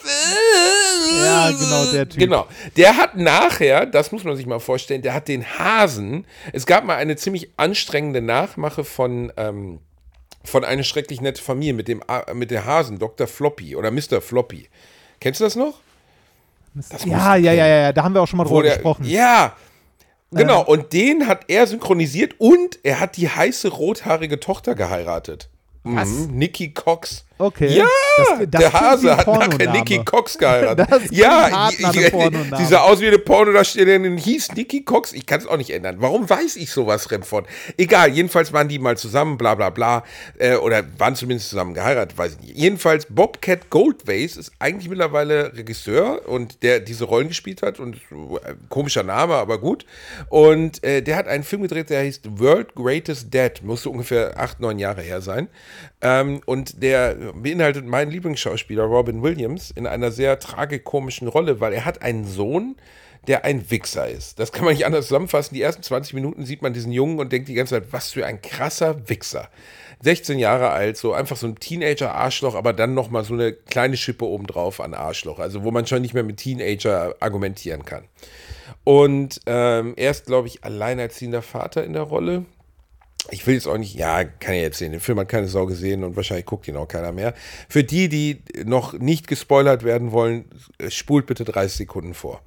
[1.24, 2.20] Ja, genau, der Typ.
[2.20, 2.48] Genau.
[2.76, 6.26] Der hat nachher, das muss man sich mal vorstellen, der hat den Hasen.
[6.54, 9.32] Es gab mal eine ziemlich anstrengende Nachmache von.
[9.38, 9.80] Ähm,
[10.44, 12.02] von eine schrecklich nette Familie mit dem
[12.34, 13.28] mit der Hasen, Dr.
[13.28, 14.22] Floppy oder Mr.
[14.22, 14.70] Floppy.
[15.20, 15.80] Kennst du das noch?
[16.74, 19.06] Das ja, ja, ja, ja, da haben wir auch schon mal drüber der, gesprochen.
[19.06, 19.56] Ja,
[20.32, 20.64] genau.
[20.64, 25.50] Und den hat er synchronisiert und er hat die heiße rothaarige Tochter geheiratet.
[25.84, 26.10] Was?
[26.10, 27.26] Mhm, Nikki Cox.
[27.38, 27.68] Okay.
[27.78, 29.72] Ja, Das- das der Hase hat nachher.
[29.72, 30.88] Nikki Cox geheiratet.
[31.12, 32.58] Ja, ich- Pornoname.
[32.58, 35.14] die sah aus wie eine Pornodarstellerin, hieß Nikki Cox.
[35.14, 35.96] Ich kann es auch nicht ändern.
[36.00, 37.48] Warum weiß ich sowas, Remford?
[37.78, 40.04] Egal, jedenfalls waren die mal zusammen, bla bla bla.
[40.38, 42.58] Äh, oder waren zumindest zusammen geheiratet, weiß ich nicht.
[42.58, 47.80] Jedenfalls, Bobcat Goldways ist eigentlich mittlerweile Regisseur und der diese Rollen gespielt hat.
[47.80, 49.86] Und äh, komischer Name, aber gut.
[50.30, 53.52] Und äh, der hat einen Film gedreht, der heißt World Greatest Dead.
[53.64, 55.48] Musste ungefähr acht, neun Jahre her sein.
[56.04, 61.86] Ähm, und der beinhaltet meinen Lieblingsschauspieler Robin Williams in einer sehr tragikomischen Rolle, weil er
[61.86, 62.76] hat einen Sohn,
[63.28, 64.38] der ein Wichser ist.
[64.38, 65.56] Das kann man nicht anders zusammenfassen.
[65.56, 68.26] Die ersten 20 Minuten sieht man diesen Jungen und denkt die ganze Zeit, was für
[68.26, 69.50] ein krasser Wichser.
[70.02, 74.26] 16 Jahre alt, so einfach so ein Teenager-Arschloch, aber dann nochmal so eine kleine Schippe
[74.26, 75.40] obendrauf an Arschloch.
[75.40, 78.04] Also wo man schon nicht mehr mit Teenager argumentieren kann.
[78.84, 82.46] Und ähm, er ist, glaube ich, alleinerziehender Vater in der Rolle
[83.32, 84.92] ich will jetzt auch nicht, ja, kann ich jetzt sehen.
[84.92, 87.34] Den Film hat keine Sau gesehen und wahrscheinlich guckt ihn auch keiner mehr.
[87.70, 90.46] Für die, die noch nicht gespoilert werden wollen,
[90.90, 92.42] spult bitte 30 Sekunden vor.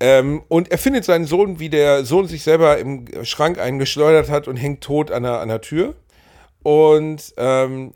[0.00, 4.48] Ähm, und er findet seinen Sohn, wie der Sohn sich selber im Schrank eingeschleudert hat
[4.48, 5.94] und hängt tot an der, an der Tür.
[6.62, 7.92] Und ähm,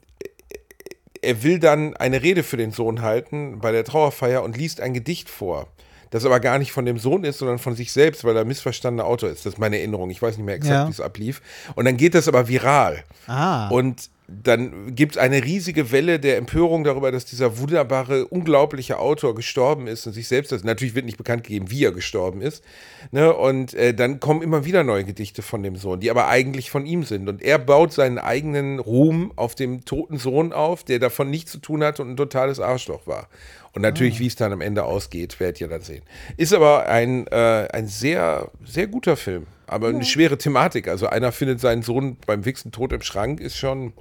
[1.22, 4.94] er will dann eine Rede für den Sohn halten bei der Trauerfeier und liest ein
[4.94, 5.68] Gedicht vor.
[6.10, 9.04] Das aber gar nicht von dem Sohn ist, sondern von sich selbst, weil er missverstandener
[9.06, 9.44] Autor ist.
[9.46, 10.10] Das ist meine Erinnerung.
[10.10, 10.86] Ich weiß nicht mehr exakt, Ja.
[10.86, 11.42] wie es ablief.
[11.74, 13.02] Und dann geht das aber viral.
[13.26, 13.68] Ah.
[13.68, 19.36] Und dann gibt es eine riesige Welle der Empörung darüber, dass dieser wunderbare, unglaubliche Autor
[19.36, 20.64] gestorben ist und sich selbst das.
[20.64, 22.64] Natürlich wird nicht bekannt gegeben, wie er gestorben ist.
[23.12, 23.32] Ne?
[23.32, 26.86] Und äh, dann kommen immer wieder neue Gedichte von dem Sohn, die aber eigentlich von
[26.86, 27.28] ihm sind.
[27.28, 31.58] Und er baut seinen eigenen Ruhm auf dem toten Sohn auf, der davon nichts zu
[31.58, 33.28] tun hat und ein totales Arschloch war.
[33.76, 36.02] Und natürlich, wie es dann am Ende ausgeht, werdet ihr dann sehen.
[36.38, 39.46] Ist aber ein, äh, ein sehr, sehr guter Film.
[39.66, 40.88] Aber eine schwere Thematik.
[40.88, 43.92] Also einer findet seinen Sohn beim Wichsen tot im Schrank, ist schon,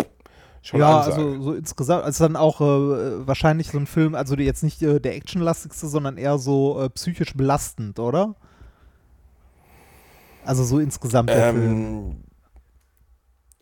[0.62, 4.64] schon ja, also so insgesamt, also dann auch äh, wahrscheinlich so ein Film, also jetzt
[4.64, 8.36] nicht äh, der actionlastigste, sondern eher so äh, psychisch belastend, oder?
[10.46, 11.66] Also so insgesamt der Film.
[11.66, 12.16] ähm,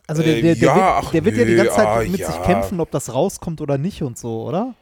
[0.06, 2.02] Also der, äh, der, der, ja, wird, ach der wird ja die ganze Zeit ah,
[2.08, 2.30] mit ja.
[2.30, 4.76] sich kämpfen, ob das rauskommt oder nicht und so, oder?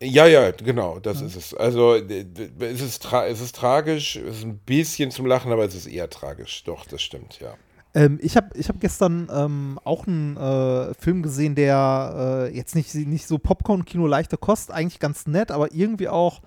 [0.00, 1.54] Ja, ja, genau, das ist es.
[1.54, 5.86] Also es ist, es ist tragisch, es ist ein bisschen zum Lachen, aber es ist
[5.86, 6.62] eher tragisch.
[6.64, 7.54] Doch, das stimmt, ja.
[7.94, 12.74] Ähm, ich habe ich hab gestern ähm, auch einen äh, Film gesehen, der äh, jetzt
[12.76, 16.42] nicht, nicht so Popcorn-Kino leichte Kost, eigentlich ganz nett, aber irgendwie auch,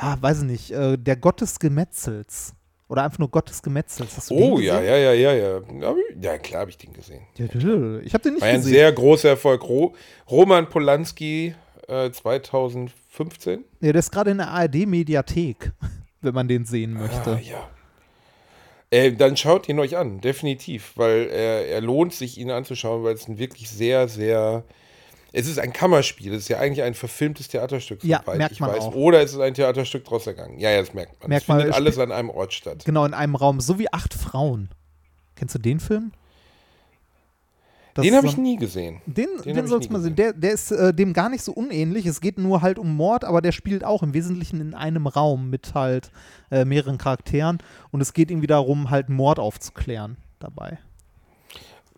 [0.00, 2.54] ja, weiß ich nicht, äh, der Gott des Gemetzels.
[2.86, 4.16] Oder einfach nur Gott des Gemetzels.
[4.16, 4.88] Hast du Oh, den ja, gesehen?
[4.92, 5.94] ja, ja, ja, ja.
[6.20, 7.22] Ja, klar habe ich den gesehen.
[7.36, 7.46] ja.
[8.02, 8.72] Ich habe den nicht War ja ein gesehen.
[8.74, 9.62] sehr großer Erfolg.
[9.64, 9.94] Ro
[10.30, 11.54] Roman Polanski
[11.88, 13.64] äh, 2015.
[13.80, 15.72] Ja, der ist gerade in der ARD-Mediathek,
[16.20, 17.34] wenn man den sehen möchte.
[17.36, 17.68] Ah, ja.
[18.90, 23.14] Äh, dann schaut ihn euch an, definitiv, weil er, er lohnt sich, ihn anzuschauen, weil
[23.14, 24.64] es ein wirklich sehr, sehr.
[25.32, 28.70] Es ist ein Kammerspiel, es ist ja eigentlich ein verfilmtes Theaterstück, Ja, merkt ich man
[28.70, 28.84] weiß.
[28.84, 28.94] auch.
[28.94, 30.60] Oder es ist ein Theaterstück draus ergangen.
[30.60, 31.28] Ja, ja, das merkt man.
[31.28, 32.84] Merkt es man, findet es alles an einem Ort statt.
[32.84, 34.68] Genau, in einem Raum, so wie acht Frauen.
[35.34, 36.12] Kennst du den Film?
[37.94, 39.00] Das Den habe ich nie gesehen.
[39.06, 40.16] Den, Den den, sollst du mal sehen.
[40.16, 42.06] Der, der ist äh, dem gar nicht so unähnlich.
[42.06, 45.48] Es geht nur halt um Mord, aber der spielt auch im Wesentlichen in einem Raum
[45.48, 46.10] mit halt
[46.50, 47.58] äh, mehreren Charakteren.
[47.92, 50.78] Und es geht irgendwie darum, halt Mord aufzuklären dabei.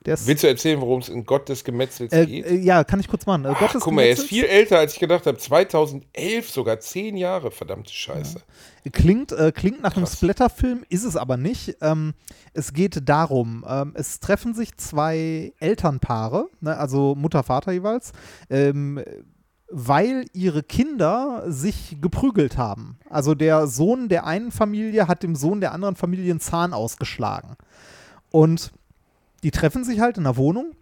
[0.06, 2.46] Willst du erzählen, worum es in Gott des Gemetzels äh, geht?
[2.46, 3.44] äh, ja, kann ich kurz machen.
[3.44, 5.36] Äh, Ach, Gottes guck mal, er ist Gemetzels viel älter, als ich gedacht habe.
[5.36, 8.40] 2011 sogar, zehn Jahre, verdammte Scheiße.
[8.92, 10.16] Klingt, äh, klingt nach einem Krass.
[10.16, 11.76] Splatterfilm, ist es aber nicht.
[11.80, 12.14] Ähm,
[12.52, 18.12] es geht darum, ähm, es treffen sich zwei Elternpaare, ne, also Mutter, Vater jeweils,
[18.48, 19.02] ähm,
[19.68, 22.98] weil ihre Kinder sich geprügelt haben.
[23.10, 27.56] Also der Sohn der einen Familie hat dem Sohn der anderen Familie einen Zahn ausgeschlagen.
[28.30, 28.72] Und
[29.42, 30.72] die treffen sich halt in der Wohnung.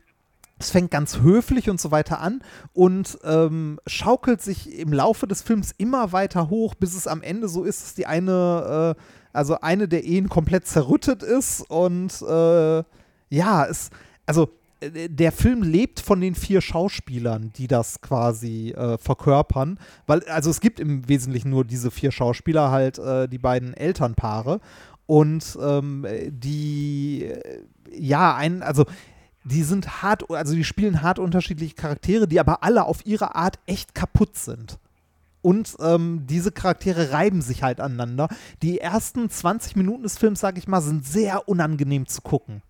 [0.58, 5.42] Es fängt ganz höflich und so weiter an und ähm, schaukelt sich im Laufe des
[5.42, 9.60] Films immer weiter hoch, bis es am Ende so ist, dass die eine, äh, also
[9.60, 12.84] eine der Ehen komplett zerrüttet ist und äh,
[13.30, 13.90] ja, es,
[14.26, 14.48] also
[14.80, 20.50] äh, der Film lebt von den vier Schauspielern, die das quasi äh, verkörpern, weil also
[20.50, 24.60] es gibt im Wesentlichen nur diese vier Schauspieler, halt äh, die beiden Elternpaare
[25.06, 28.86] und ähm, die äh, ja ein also
[29.44, 33.58] die sind hart, also die spielen hart unterschiedliche Charaktere, die aber alle auf ihre Art
[33.66, 34.78] echt kaputt sind.
[35.42, 38.28] Und ähm, diese Charaktere reiben sich halt aneinander.
[38.62, 42.62] Die ersten 20 Minuten des Films, sag ich mal, sind sehr unangenehm zu gucken.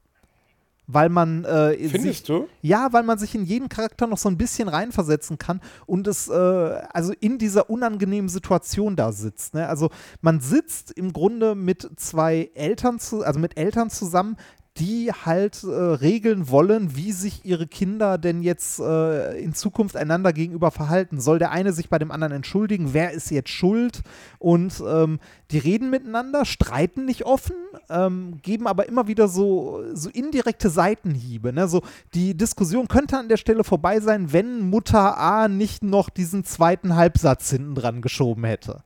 [0.86, 2.48] weil man äh, Findest sich, du?
[2.60, 6.28] Ja, weil man sich in jeden Charakter noch so ein bisschen reinversetzen kann und es
[6.28, 9.54] äh, also in dieser unangenehmen Situation da sitzt.
[9.54, 9.68] Ne?
[9.68, 14.36] Also man sitzt im Grunde mit zwei Eltern zu, also mit Eltern zusammen,
[14.78, 20.32] die halt äh, regeln wollen, wie sich ihre Kinder denn jetzt äh, in Zukunft einander
[20.32, 21.20] gegenüber verhalten.
[21.20, 22.92] Soll der eine sich bei dem anderen entschuldigen?
[22.92, 24.02] Wer ist jetzt schuld?
[24.40, 25.20] Und ähm,
[25.52, 27.54] die reden miteinander, streiten nicht offen,
[27.88, 31.52] ähm, geben aber immer wieder so, so indirekte Seitenhiebe.
[31.52, 31.68] Ne?
[31.68, 31.82] So,
[32.12, 36.96] die Diskussion könnte an der Stelle vorbei sein, wenn Mutter A nicht noch diesen zweiten
[36.96, 38.82] Halbsatz hinten dran geschoben hätte.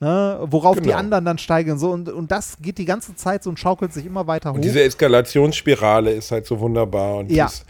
[0.00, 0.96] Ne, worauf die Genau.
[0.96, 4.06] anderen dann steigen so und, und das geht die ganze Zeit so und schaukelt sich
[4.06, 4.54] immer weiter hoch.
[4.54, 7.46] Und diese Eskalationsspirale ist halt so wunderbar und Ja.
[7.46, 7.64] die ist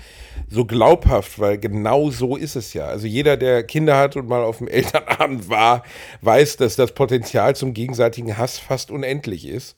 [0.51, 2.85] so glaubhaft, weil genau so ist es ja.
[2.87, 5.83] Also jeder, der Kinder hat und mal auf dem Elternabend war,
[6.21, 9.77] weiß, dass das Potenzial zum gegenseitigen Hass fast unendlich ist.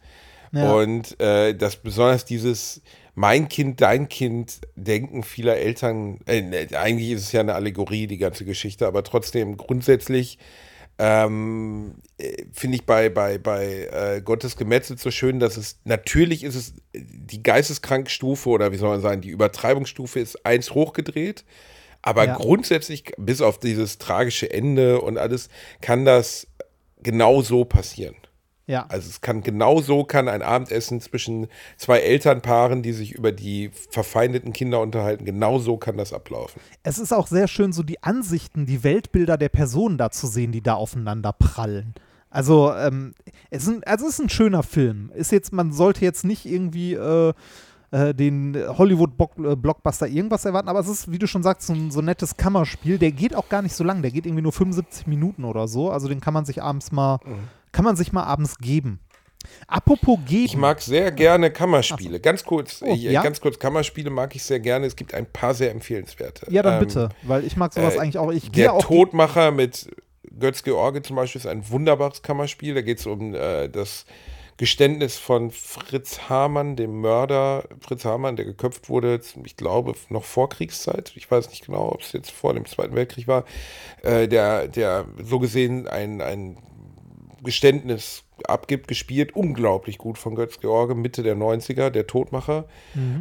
[0.52, 0.72] Ja.
[0.74, 2.82] Und äh, das besonders dieses
[3.14, 8.08] mein Kind, dein Kind, Denken vieler Eltern, äh, ne, eigentlich ist es ja eine Allegorie,
[8.08, 10.38] die ganze Geschichte, aber trotzdem grundsätzlich
[11.02, 16.44] ähm, äh, finde ich bei, bei, bei äh, Gottes Gemetzelt so schön, dass es natürlich
[16.44, 21.44] ist es die Geisteskrankstufe oder wie soll man sagen, die Übertreibungsstufe ist eins hochgedreht.
[22.02, 22.36] Aber Ja.
[22.36, 25.48] grundsätzlich, bis auf dieses tragische Ende und alles,
[25.80, 26.46] kann das
[27.02, 28.16] genau so passieren.
[28.70, 28.86] Ja.
[28.88, 33.70] Also es kann genau so kann ein Abendessen zwischen zwei Elternpaaren, die sich über die
[33.90, 36.60] verfeindeten Kinder unterhalten, genau so kann das ablaufen.
[36.82, 40.52] es ist auch sehr schön, so die Ansichten, die Weltbilder der Personen da zu sehen,
[40.52, 41.94] die da aufeinander prallen.
[42.30, 43.14] Also, ähm,
[43.50, 45.10] es, ist ein, also es ist ein schöner Film.
[45.14, 47.32] Ist jetzt, man sollte jetzt nicht irgendwie äh,
[47.90, 51.98] äh, den Hollywood-Blockbuster irgendwas erwarten, aber es ist, wie du schon sagst, so ein, so
[51.98, 52.98] ein nettes Kammerspiel.
[52.98, 55.90] Der geht auch gar nicht so lang, der geht irgendwie nur 75 Minuten oder so.
[55.90, 57.18] Also den kann man sich abends mal,
[57.72, 59.00] kann man sich mal abends geben.
[59.66, 60.44] Apropos geben.
[60.44, 62.20] Ich mag sehr gerne Kammerspiele.
[62.20, 63.22] Ganz kurz, Oh, äh, ja?
[63.22, 64.86] ganz kurz Kammerspiele mag ich sehr gerne.
[64.86, 66.46] Es gibt ein paar sehr empfehlenswerte.
[66.50, 68.30] ja, dann Ähm, bitte, weil ich mag sowas äh, eigentlich auch.
[68.32, 69.88] Ich Der auch Todmacher mit
[70.38, 72.74] Götz George zum Beispiel ist ein wunderbares Kammerspiel.
[72.74, 74.04] Da geht es um äh, das
[74.58, 80.50] Geständnis von Fritz Hamann, dem Mörder Fritz Hamann, der geköpft wurde, ich glaube, noch vor
[80.50, 81.12] Kriegszeit.
[81.16, 83.44] Ich weiß nicht genau, ob es jetzt vor dem Zweiten Weltkrieg war.
[84.02, 86.58] Äh, der, der so gesehen ein, ein
[87.42, 92.66] Geständnis abgibt, gespielt, unglaublich gut von Götz George, Mitte der 90er, der Todmacher.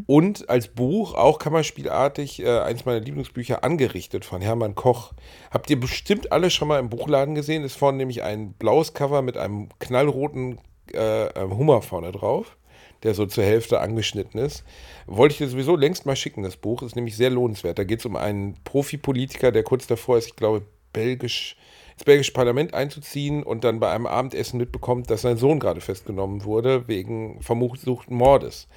[0.08, 5.13] Und als Buch, auch kammerspielartig, äh, eins meiner Lieblingsbücher, angerichtet von Hermann Koch.
[5.51, 7.63] Habt ihr bestimmt alle schon mal im Buchladen gesehen?
[7.63, 10.60] Ist vorne nämlich ein blaues Cover mit einem knallroten
[10.93, 12.58] äh, äh, Hummer vorne drauf,
[13.03, 14.63] der so zur Hälfte angeschnitten ist.
[15.05, 16.82] Wollte ich dir sowieso längst mal schicken, das Buch.
[16.82, 17.79] Ist nämlich sehr lohnenswert.
[17.79, 21.55] Da geht es um einen Profipolitiker, der kurz davor ist, ich glaube, belgisch
[22.00, 26.46] ins belgische Parlament einzuziehen und dann bei einem Abendessen mitbekommt, dass sein Sohn gerade festgenommen
[26.46, 28.68] wurde wegen versuchten Mordes.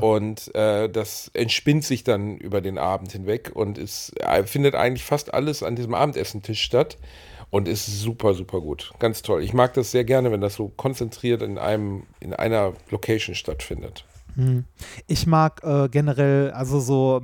[0.00, 5.04] Und äh, das entspinnt sich dann über den Abend hinweg und es äh, findet eigentlich
[5.04, 6.98] fast alles an diesem Abendessentisch statt
[7.48, 8.92] und ist super, super gut.
[8.98, 9.42] Ganz toll.
[9.42, 14.04] Ich mag das sehr gerne, wenn das so konzentriert in einem, in einer Location stattfindet.
[15.06, 17.22] Ich mag äh, generell, also so,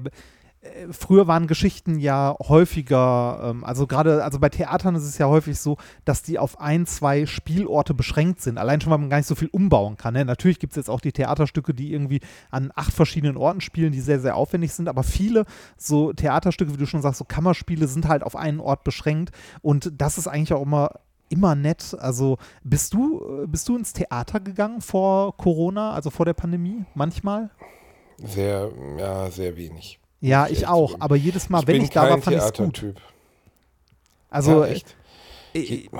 [0.90, 5.58] früher waren Geschichten ja häufiger, ähm, also gerade, also bei Theatern ist es ja häufig
[5.58, 8.58] so, dass die auf ein, zwei Spielorte beschränkt sind.
[8.58, 10.14] Allein schon, weil man gar nicht so viel umbauen kann.
[10.14, 10.24] Ne?
[10.24, 14.00] Natürlich gibt es jetzt auch die Theaterstücke, die irgendwie an acht verschiedenen Orten spielen, die
[14.00, 15.44] sehr, sehr aufwendig sind, aber viele
[15.76, 19.92] so Theaterstücke, wie du schon sagst, so Kammerspiele sind halt auf einen Ort beschränkt und
[19.98, 20.90] das ist eigentlich auch immer
[21.28, 21.96] immer nett.
[21.98, 26.84] Also bist du, äh, bist du ins Theater gegangen vor Corona, also vor der Pandemie?
[26.94, 27.50] Manchmal?
[28.18, 29.98] Sehr, ja, sehr wenig.
[30.28, 30.90] Ja, ich auch.
[30.90, 31.02] zugeben.
[31.02, 32.74] Aber jedes Mal, ich wenn ich da war, fand ich es gut.
[32.74, 33.00] Theatertyp.
[34.30, 34.96] Also, ja, echt.
[35.52, 35.90] ich,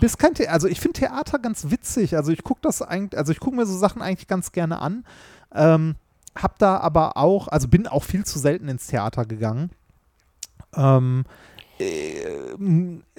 [0.00, 2.16] bist kein The also ich finde Theater ganz witzig.
[2.16, 5.04] Also ich gucke das eigentlich, also ich gucke mir so Sachen eigentlich ganz gerne an.
[5.54, 5.96] Ähm,
[6.34, 9.70] hab da aber auch, also bin auch viel zu selten ins Theater gegangen.
[10.74, 11.24] Ähm,
[11.78, 12.22] äh,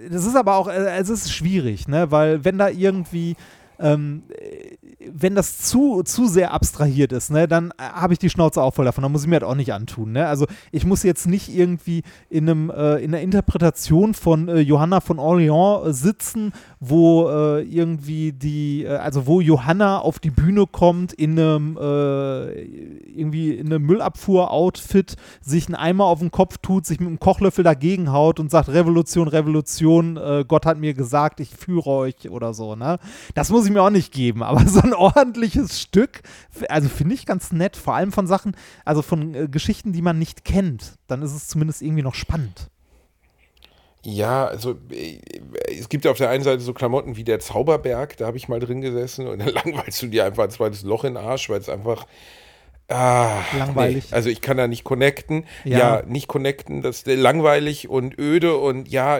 [0.09, 2.11] das ist aber auch, äh, es ist schwierig, ne?
[2.11, 3.35] Weil wenn da irgendwie
[3.79, 4.77] ähm, äh,
[5.11, 8.73] wenn das zu, zu sehr abstrahiert ist, ne, dann äh, habe ich die Schnauze auch
[8.73, 9.01] voll davon.
[9.01, 10.13] Dann muss ich mir das auch nicht antun.
[10.13, 10.27] Ne?
[10.27, 15.01] Also ich muss jetzt nicht irgendwie in einem äh, in einer Interpretation von äh, Johanna
[15.01, 21.13] von Orléans äh, sitzen, wo äh, irgendwie die, also wo Johanna auf die Bühne kommt
[21.13, 27.07] in einem irgendwie in einem Müllabfuhr-Outfit, sich einen Eimer auf den Kopf tut, sich mit
[27.07, 32.29] einem Kochlöffel dagegen haut und sagt Revolution, Revolution, Gott hat mir gesagt, ich führe euch
[32.29, 32.75] oder so.
[32.75, 32.97] Ne?
[33.33, 36.21] Das muss ich mir auch nicht geben, aber so ein ordentliches Stück,
[36.69, 40.19] also finde ich ganz nett, vor allem von Sachen, also von äh, Geschichten, die man
[40.19, 42.69] nicht kennt, dann ist es zumindest irgendwie noch spannend.
[44.05, 45.19] Ja, also äh,
[45.67, 48.49] es gibt ja auf der einen Seite so Klamotten wie der Zauberberg, da habe ich
[48.49, 51.49] mal drin gesessen und dann langweilst du dir einfach ein zweites Loch in den Arsch,
[51.49, 52.05] weil es einfach
[52.89, 54.09] Ah, Langweilig.
[54.09, 54.15] Nee.
[54.15, 55.45] Also ich kann da nicht connecten.
[55.63, 55.77] Ja.
[55.77, 56.81] Ja, nicht connecten.
[56.81, 59.19] Das ist langweilig und öde und ja,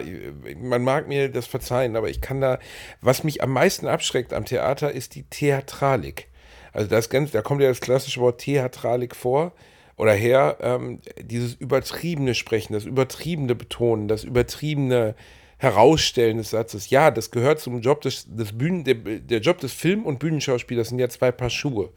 [0.61, 2.59] man mag mir das verzeihen, aber ich kann da,
[3.01, 6.27] was mich am meisten abschreckt am Theater, ist die Theatralik.
[6.73, 9.53] Also das ganz, da kommt ja das klassische Wort Theatralik vor
[9.95, 15.15] oder her, ähm, dieses übertriebene Sprechen, das übertriebene Betonen, das übertriebene
[15.57, 16.89] Herausstellen des Satzes.
[16.89, 20.89] Ja, das gehört zum Job des, des Bühnen, der, der Job des Film- und Bühnenschauspielers
[20.89, 21.91] sind ja zwei Paar Schuhe.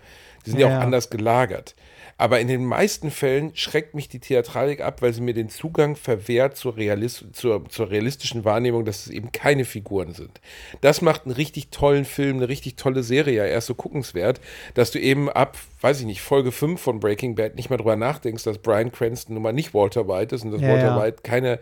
[0.47, 0.79] Die sind ja, Ja.
[0.79, 1.75] auch anders gelagert.
[2.19, 5.97] Aber in den meisten Fällen schreckt mich die Theatralik ab, weil sie mir den Zugang
[5.97, 10.41] verwehrt zur, Realis zur, zur realistischen Wahrnehmung, dass es eben keine Figuren sind.
[10.81, 14.41] Das macht einen richtig tollen Film, eine richtig tolle Serie ja erst so guckenswert,
[14.73, 17.97] dass du eben ab, weiß ich nicht, Folge 5 von Breaking Bad nicht mehr drüber
[17.97, 21.03] nachdenkst, dass Brian Cranston nun mal nicht Walter White ist und dass Ja, Walter ja.
[21.03, 21.59] White keine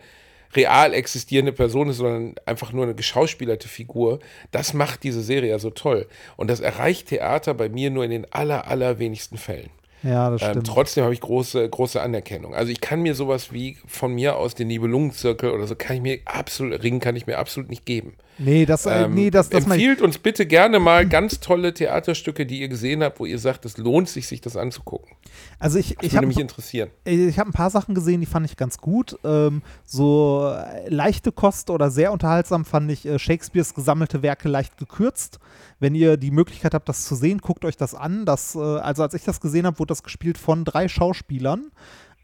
[0.55, 4.19] real existierende Person ist, sondern einfach nur eine geschauspielerte Figur.
[4.51, 6.07] Das macht diese Serie ja so toll.
[6.37, 9.69] Und das erreicht Theater bei mir nur in den aller, allerwenigsten Fällen.
[10.03, 10.67] Ja, das Ähm, stimmt.
[10.67, 12.53] trotzdem habe ich große, große Anerkennung.
[12.53, 16.01] Also ich kann mir sowas wie von mir aus den Nibelungenzirkel oder so kann ich
[16.03, 18.13] mir absolut, Ring kann ich mir absolut nicht geben.
[18.37, 22.45] Nee, das, äh, Ähm, nee, das, das empfiehlt uns bitte gerne mal ganz tolle Theaterstücke,
[22.45, 25.15] die ihr gesehen habt, wo ihr sagt, es lohnt sich, sich das anzugucken.
[25.59, 26.89] also ich, Das ich würde habe mich interessieren.
[27.05, 29.17] ich habe ein paar Sachen gesehen, die fand ich ganz gut.
[29.23, 34.77] Ähm, so äh, leichte Kost oder sehr unterhaltsam fand ich äh, Shakespeares gesammelte Werke leicht
[34.77, 35.39] gekürzt.
[35.79, 38.25] Wenn ihr die Möglichkeit habt, das zu sehen, guckt euch das an.
[38.25, 41.71] Das, äh, also als ich das gesehen habe, wurde das gespielt von drei Schauspielern.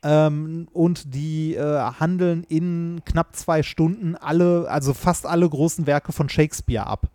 [0.03, 6.11] Ähm, und die äh, handeln in knapp zwei Stunden alle, also fast alle großen Werke
[6.11, 7.09] von Shakespeare ab.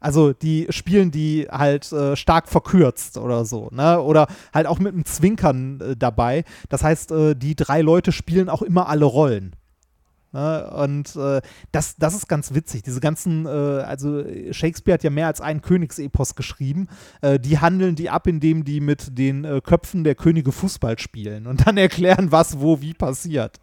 [0.00, 4.00] Also die spielen die halt äh, stark verkürzt oder so, ne?
[4.00, 6.44] Oder halt auch mit einem Zwinkern äh, dabei.
[6.68, 9.56] Das heißt, äh, die drei Leute spielen auch immer alle Rollen.
[10.32, 10.70] Ne?
[10.70, 11.40] Und äh,
[11.72, 12.82] das, das ist ganz witzig.
[12.82, 16.88] Diese ganzen, äh, also Shakespeare hat ja mehr als einen Königsepos geschrieben.
[17.20, 21.46] Äh, die handeln die ab, indem die mit den äh, Köpfen der Könige Fußball spielen
[21.46, 23.60] und dann erklären, was wo wie passiert.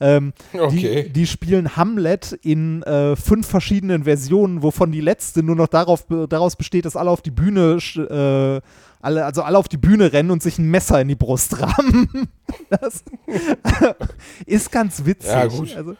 [0.00, 1.04] Ähm, Okay.
[1.04, 6.06] die, die spielen Hamlet in äh, fünf verschiedenen Versionen, wovon die letzte nur noch darauf,
[6.28, 8.60] daraus besteht, dass alle auf die Bühne, äh,
[9.00, 12.28] alle, also alle auf die Bühne rennen und sich ein Messer in die Brust rammen.
[12.70, 13.02] Das
[14.46, 15.30] ist ganz witzig.
[15.30, 15.74] Ja, gut.
[15.76, 15.96] Also,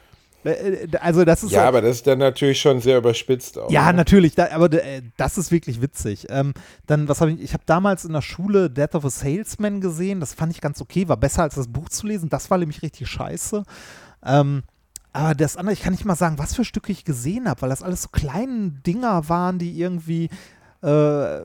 [1.01, 3.71] also das ist Ja, aber das ist dann natürlich schon sehr überspitzt auch.
[3.71, 3.99] ja, ne?
[3.99, 6.27] natürlich, da, aber äh, das ist wirklich witzig.
[6.31, 6.55] Ähm,
[6.87, 10.21] dann, was habe ich, ich habe damals in der Schule Death of a Salesman gesehen,
[10.21, 12.83] das fand ich ganz okay, war besser als das Buch zu lesen, das war nämlich
[12.83, 13.65] richtig scheiße.
[14.25, 14.63] Ähm,
[15.13, 17.71] aber das andere, ich kann nicht mal sagen, was für Stücke ich gesehen habe, weil
[17.71, 20.29] das alles so kleine Dinger waren, die irgendwie,
[20.83, 21.41] äh,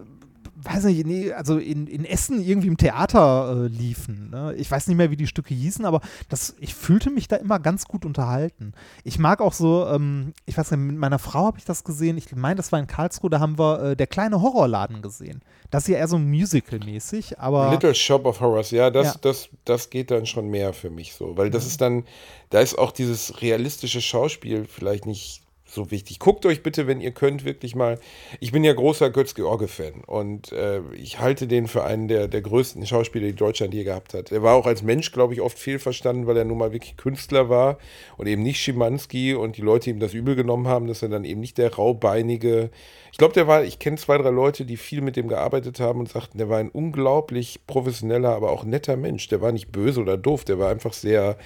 [0.66, 4.30] weiß nicht, nee, also in, in Essen irgendwie im Theater äh, liefen.
[4.30, 4.54] Ne?
[4.58, 7.60] Ich weiß nicht mehr, wie die Stücke hießen, aber das, ich fühlte mich da immer
[7.60, 8.74] ganz gut unterhalten.
[9.04, 12.18] Ich mag auch so, ähm, ich weiß nicht, mit meiner Frau habe ich das gesehen.
[12.18, 15.42] Ich meine, das war in Karlsruhe, da haben wir äh, der kleine Horrorladen gesehen.
[15.72, 17.72] Das ist ja eher so Musical-mäßig, aber.
[17.72, 19.16] Little Shop of Horrors, ja, das, Ja.
[19.22, 22.04] Das, das geht dann schon mehr für mich so, weil das ist dann,
[22.50, 25.43] da ist auch dieses realistische Schauspiel vielleicht nicht
[25.74, 26.20] so wichtig.
[26.20, 28.00] Guckt euch bitte, wenn ihr könnt, wirklich mal.
[28.40, 32.86] Ich bin ja großer Götz-George-Fan und äh, ich halte den für einen der, der größten
[32.86, 34.32] Schauspieler, die Deutschland je gehabt hat.
[34.32, 37.50] Er war auch als Mensch, glaube ich, oft fehlverstanden, weil er nun mal wirklich Künstler
[37.50, 37.78] war
[38.18, 41.26] und eben nicht Schimanski und die Leute ihm das übel genommen haben, dass er dann
[41.26, 42.70] eben nicht der raubeinige.
[43.12, 46.00] Ich glaube, der war, ich kenne zwei, drei Leute, die viel mit dem gearbeitet haben
[46.00, 49.28] und sagten, der war ein unglaublich professioneller, aber auch netter Mensch.
[49.28, 51.38] Der war nicht böse oder doof, der war einfach sehr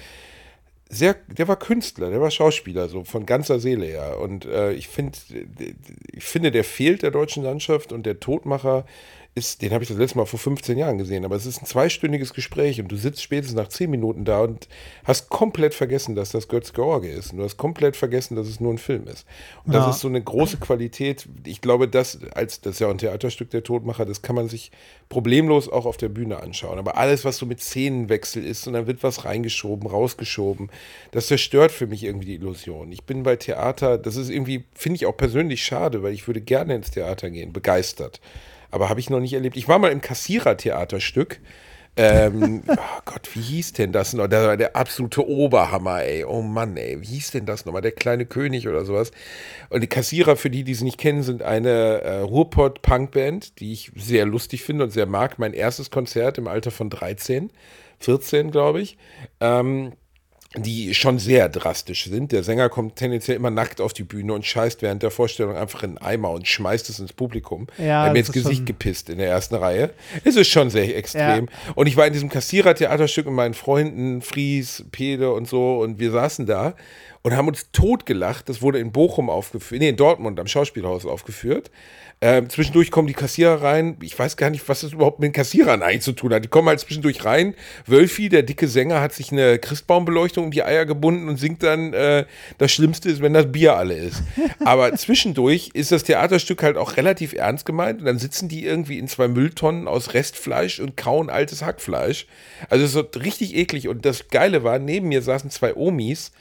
[0.88, 4.18] sehr, der war Künstler, der war Schauspieler, so von ganzer Seele her.
[4.20, 5.18] Und äh, ich finde,
[6.12, 8.86] ich finde, der fehlt der deutschen Landschaft und der Todmacher
[9.38, 11.66] ist, den habe ich das letzte Mal vor 15 Jahren gesehen, aber es ist ein
[11.66, 14.68] zweistündiges Gespräch und du sitzt spätestens nach 10 Minuten da und
[15.04, 17.32] hast komplett vergessen, dass das Götz George ist.
[17.32, 19.26] Und du hast komplett vergessen, dass es nur ein Film ist.
[19.64, 19.90] Und das Ja.
[19.90, 21.26] ist so eine große Qualität.
[21.46, 24.48] Ich glaube, das, als, das ist ja auch ein Theaterstück der Todmacher, das kann man
[24.48, 24.70] sich
[25.08, 26.78] problemlos auch auf der Bühne anschauen.
[26.78, 30.70] Aber alles, was so mit Szenenwechsel ist und dann wird was reingeschoben, rausgeschoben,
[31.12, 32.92] das zerstört für mich irgendwie die Illusion.
[32.92, 36.40] Ich bin bei Theater, das ist irgendwie, finde ich auch persönlich schade, weil ich würde
[36.40, 38.20] gerne ins Theater gehen, begeistert.
[38.70, 39.56] Aber habe ich noch nicht erlebt.
[39.56, 41.40] Ich war mal im Kassierer-Theaterstück.
[41.96, 44.28] ähm, oh Gott, wie hieß denn das noch?
[44.28, 46.24] Das war der absolute Oberhammer, ey.
[46.24, 47.00] Oh Mann, ey.
[47.00, 47.82] Wie hieß denn das nochmal?
[47.82, 49.10] Der kleine König oder sowas.
[49.70, 53.90] Und die Kassierer, für die, die sie nicht kennen, sind eine äh, Ruhrpott-Punkband, die ich
[53.96, 55.38] sehr lustig finde und sehr mag.
[55.38, 57.50] Mein erstes Konzert im Alter von 13,
[58.00, 58.98] 14, glaube ich.
[59.40, 59.92] Ähm,
[60.56, 62.32] die schon sehr drastisch sind.
[62.32, 65.82] Der Sänger kommt tendenziell immer nackt auf die Bühne und scheißt während der Vorstellung einfach
[65.82, 67.66] in einen Eimer und schmeißt es ins Publikum.
[67.76, 69.90] Ja, er hat mir ins Gesicht gepisst in der ersten Reihe.
[70.24, 71.48] Es ist schon sehr extrem.
[71.74, 76.10] Und ich war in diesem Kassierer-Theaterstück mit meinen Freunden, Fries, Pede und so, und wir
[76.10, 76.74] saßen da
[77.22, 78.48] und haben uns totgelacht.
[78.48, 81.70] Das wurde in Bochum aufgeführt, nee, in Dortmund am Schauspielhaus aufgeführt.
[82.20, 83.96] Ähm, zwischendurch kommen die Kassierer rein.
[84.02, 86.44] Ich weiß gar nicht, was das überhaupt mit den Kassierern eigentlich zu tun hat.
[86.44, 87.54] Die kommen halt zwischendurch rein.
[87.86, 91.92] Wölfi, der dicke Sänger, hat sich eine Christbaumbeleuchtung um die Eier gebunden und singt dann,
[91.92, 92.24] äh,
[92.58, 94.24] das Schlimmste ist, wenn das Bier alle ist.
[94.64, 98.98] Aber zwischendurch ist das Theaterstück halt auch relativ ernst gemeint und dann sitzen die irgendwie
[98.98, 102.26] in zwei Mülltonnen aus Restfleisch und kauen altes Hackfleisch.
[102.68, 103.86] Also es ist so richtig eklig.
[103.86, 106.32] Und das Geile war, neben mir saßen zwei Omis,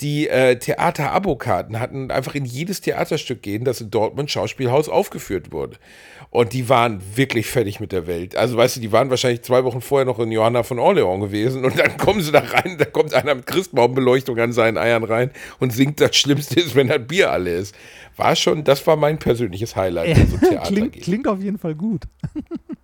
[0.00, 5.52] die äh, Theater-Abokarten hatten und einfach in jedes Theaterstück gehen, das in Dortmund Schauspielhaus aufgeführt
[5.52, 5.76] wurde.
[6.30, 8.34] Und die waren wirklich fertig mit der Welt.
[8.34, 11.64] Also, weißt du, die waren wahrscheinlich zwei Wochen vorher noch in Johanna von Orleans gewesen
[11.64, 15.30] und dann kommen sie da rein, da kommt einer mit Christbaumbeleuchtung an seinen Eiern rein
[15.60, 17.74] und singt das Schlimmste ist, wenn das Bier alle ist.
[18.16, 21.76] War schon, das war mein persönliches Highlight, wenn so Theater klingt, klingt auf jeden Fall
[21.76, 22.02] gut.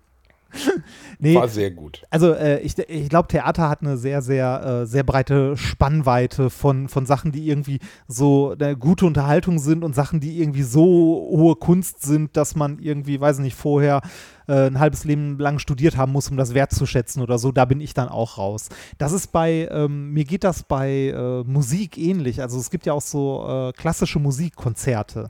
[1.19, 2.03] nee, War sehr gut.
[2.09, 6.87] also äh, ich, ich glaube, Theater hat eine sehr, sehr, äh, sehr breite Spannweite von,
[6.87, 11.55] von Sachen, die irgendwie so eine gute Unterhaltung sind und Sachen, die irgendwie so hohe
[11.55, 14.01] Kunst sind, dass man irgendwie, weiß nicht, vorher
[14.47, 17.51] äh, ein halbes Leben lang studiert haben muss, um das wertzuschätzen oder so.
[17.51, 18.69] Da bin ich dann auch raus.
[18.97, 22.41] Das ist bei, ähm, mir geht das bei äh, Musik ähnlich.
[22.41, 25.29] Also es gibt ja auch so äh, klassische Musikkonzerte.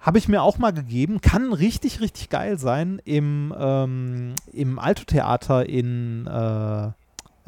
[0.00, 1.20] Habe ich mir auch mal gegeben.
[1.20, 3.00] Kann richtig, richtig geil sein.
[3.04, 6.90] Im, ähm, im Alto-Theater in, äh,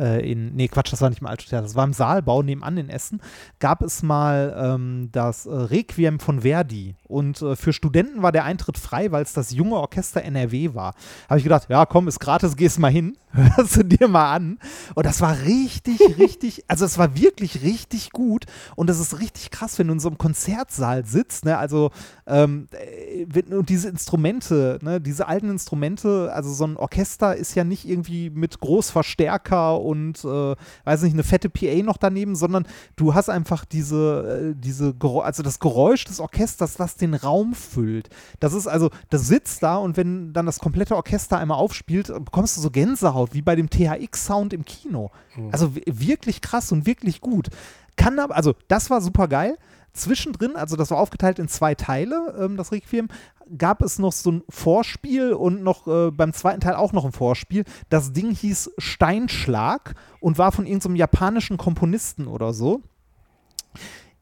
[0.01, 2.89] äh, in, nee, Quatsch, das war nicht im Alto-Theater, das war im Saalbau nebenan in
[2.89, 3.21] Essen,
[3.59, 6.95] gab es mal ähm, das äh, Requiem von Verdi.
[7.05, 10.95] Und äh, für Studenten war der Eintritt frei, weil es das junge Orchester NRW war.
[11.29, 14.59] Habe ich gedacht, ja, komm, ist gratis, gehst mal hin, hörst du dir mal an.
[14.95, 18.47] Und das war richtig, richtig, also es war wirklich richtig gut.
[18.77, 21.59] Und das ist richtig krass, wenn du in so einem Konzertsaal sitzt, ne?
[21.59, 21.91] Also,
[22.27, 27.65] ähm, äh, und diese Instrumente, ne, diese alten Instrumente, also so ein Orchester ist ja
[27.65, 29.90] nicht irgendwie mit Großverstärker und,
[30.25, 32.67] äh, weiß nicht, eine fette PA noch daneben, sondern
[32.97, 38.09] du hast einfach diese, äh, diese, also das Geräusch des Orchesters, das den Raum füllt.
[38.41, 42.57] Das ist also, das sitzt da und wenn dann das komplette Orchester einmal aufspielt, bekommst
[42.57, 45.11] du so Gänsehaut, wie bei dem THX-Sound im Kino.
[45.53, 47.49] Also w- wirklich krass und wirklich gut.
[47.97, 49.57] Kann aber, also das war super geil.
[49.93, 53.09] Zwischendrin, also das war aufgeteilt in zwei Teile, ähm, das Requiem,
[53.57, 57.13] gab es noch so ein Vorspiel und noch äh, beim zweiten Teil auch noch ein
[57.13, 57.65] Vorspiel.
[57.89, 62.83] Das Ding hieß Steinschlag und war von irgendeinem japanischen Komponisten oder so.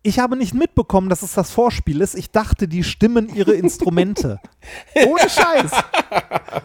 [0.02, 2.14] Ich habe nicht mitbekommen, dass es das Vorspiel ist.
[2.14, 4.38] Ich dachte, die stimmen ihre Instrumente.
[5.06, 5.70] Ohne Scheiß.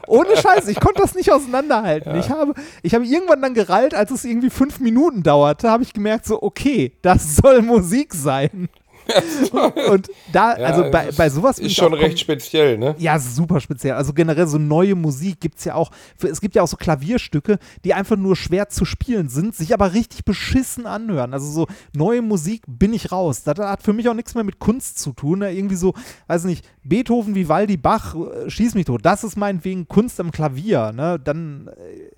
[0.07, 0.67] Ohne Scheiß.
[0.67, 2.15] Ich konnte das nicht auseinanderhalten.
[2.15, 5.93] Ich, habe, ich habe irgendwann dann gerallt, als es irgendwie fünf Minuten dauerte, habe ich
[5.93, 8.69] gemerkt, so, okay, das soll Musik sein.
[9.91, 12.95] Und da, Ja, also bei, bei sowas Ist schon recht speziell, ne?
[12.97, 13.93] ja, super speziell.
[13.93, 15.91] Also generell so neue Musik gibt es ja auch.
[16.21, 19.93] Es gibt ja auch so Klavierstücke, die einfach nur schwer zu spielen sind, sich aber
[19.93, 21.33] richtig beschissen anhören.
[21.33, 23.43] Also so neue Musik bin ich raus.
[23.43, 25.39] Das hat für mich auch nichts mehr mit Kunst zu tun.
[25.39, 25.51] Ne?
[25.51, 25.93] Irgendwie so,
[26.27, 29.01] weiß nicht, Beethoven, Vivaldi, Bach, äh, schieß mich tot.
[29.05, 30.91] Das ist meinetwegen Kunst am Klavier.
[30.91, 31.19] Ne?
[31.23, 32.12] Dann äh,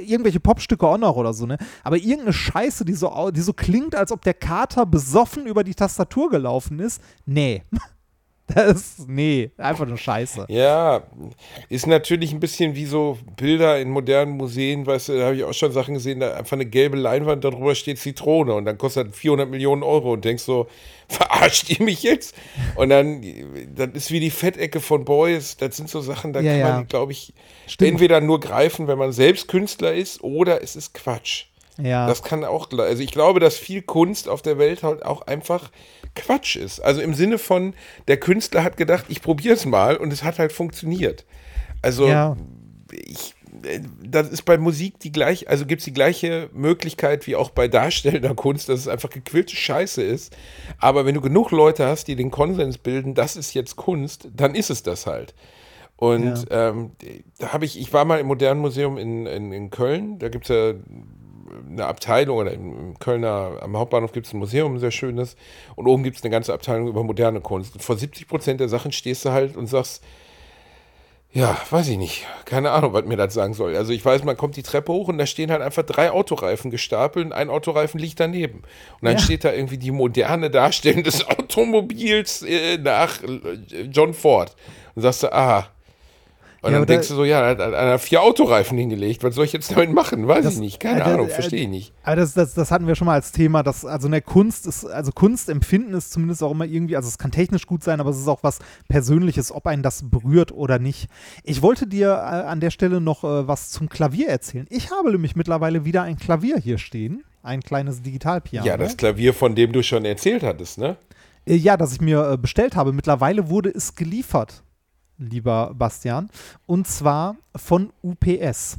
[0.00, 1.58] irgendwelche Popstücke auch noch oder so, ne?
[1.84, 5.74] Aber irgendeine Scheiße, die so, die so klingt, als ob der Kater besoffen über die
[5.74, 7.02] Tastatur gelaufen ist.
[7.26, 7.62] Nee.
[8.54, 10.46] Das ist, nee, einfach nur Scheiße.
[10.48, 11.04] Ja,
[11.70, 15.44] ist natürlich ein bisschen wie so Bilder in modernen Museen, weißt du, da habe ich
[15.44, 19.08] auch schon Sachen gesehen, da einfach eine gelbe Leinwand, darüber steht Zitrone und dann kostet
[19.10, 20.66] das 400 Millionen Euro und denkst so,
[21.08, 22.34] verarscht ihr mich jetzt?
[22.74, 23.22] Und dann,
[23.74, 26.72] das ist wie die Fettecke von Boys, das sind so Sachen, da Ja, kann ja.
[26.76, 27.32] man, glaube ich,
[27.66, 27.92] Stimmt.
[27.92, 31.46] entweder nur greifen, wenn man selbst Künstler ist oder es ist Quatsch.
[31.78, 32.06] Ja.
[32.06, 35.70] Das kann auch, also ich glaube, dass viel Kunst auf der Welt halt auch einfach
[36.14, 36.80] Quatsch ist.
[36.80, 37.74] Also im Sinne von,
[38.08, 41.24] der Künstler hat gedacht, ich probiere es mal und es hat halt funktioniert.
[41.80, 42.36] Also ja.
[42.90, 47.36] ich, äh, das ist bei Musik die gleiche, also gibt es die gleiche Möglichkeit wie
[47.36, 50.36] auch bei darstellender Kunst, dass es einfach gequillte Scheiße ist.
[50.78, 54.54] Aber wenn du genug Leute hast, die den Konsens bilden, das ist jetzt Kunst, dann
[54.54, 55.34] ist es das halt.
[55.96, 56.90] Und ähm,
[57.38, 60.50] da habe ich, ich war mal im Modernen Museum in, in, in Köln, da gibt
[60.50, 60.74] es ja
[61.70, 65.36] eine Abteilung oder im Kölner am Hauptbahnhof gibt es ein Museum, ein sehr schönes.
[65.76, 67.74] Und oben gibt es eine ganze Abteilung über moderne Kunst.
[67.74, 70.02] Und vor 70 Prozent der Sachen stehst du halt und sagst,
[71.34, 72.26] ja, weiß ich nicht.
[72.44, 73.74] Keine Ahnung, was mir das sagen soll.
[73.74, 76.70] Also ich weiß, man kommt die Treppe hoch und da stehen halt einfach drei Autoreifen
[76.70, 78.58] gestapelt und ein Autoreifen liegt daneben.
[79.00, 79.18] Und dann Ja.
[79.18, 84.54] steht da irgendwie die moderne Darstellung des Automobils äh, nach äh, John Ford.
[84.94, 85.68] Und sagst du, aha.
[86.62, 89.24] Und Ja, dann denkst du so, ja, hat einer vier Autoreifen hingelegt.
[89.24, 90.28] Was soll ich jetzt damit machen?
[90.28, 90.78] Weiß Das- ich nicht.
[90.78, 91.92] Keine äh, Ahnung, äh, verstehe ich nicht.
[92.04, 94.84] Aber das, das, das hatten wir schon mal als Thema, dass also eine Kunst ist,
[94.84, 98.18] also Kunstempfinden ist zumindest auch immer irgendwie, also es kann technisch gut sein, aber es
[98.18, 101.08] ist auch was Persönliches, ob einen das berührt oder nicht.
[101.42, 104.66] Ich wollte dir äh, an der Stelle noch äh, was zum Klavier erzählen.
[104.70, 107.24] Ich habe nämlich mittlerweile wieder ein Klavier hier stehen.
[107.42, 108.64] ein kleines Digitalpiano.
[108.64, 110.96] Ja, das Klavier, von dem du schon erzählt hattest, ne?
[111.44, 112.92] Äh, Ja, das ich mir äh, bestellt habe.
[112.92, 114.62] Mittlerweile wurde es geliefert,
[115.22, 116.28] lieber Bastian.
[116.66, 118.78] Und zwar von UPS.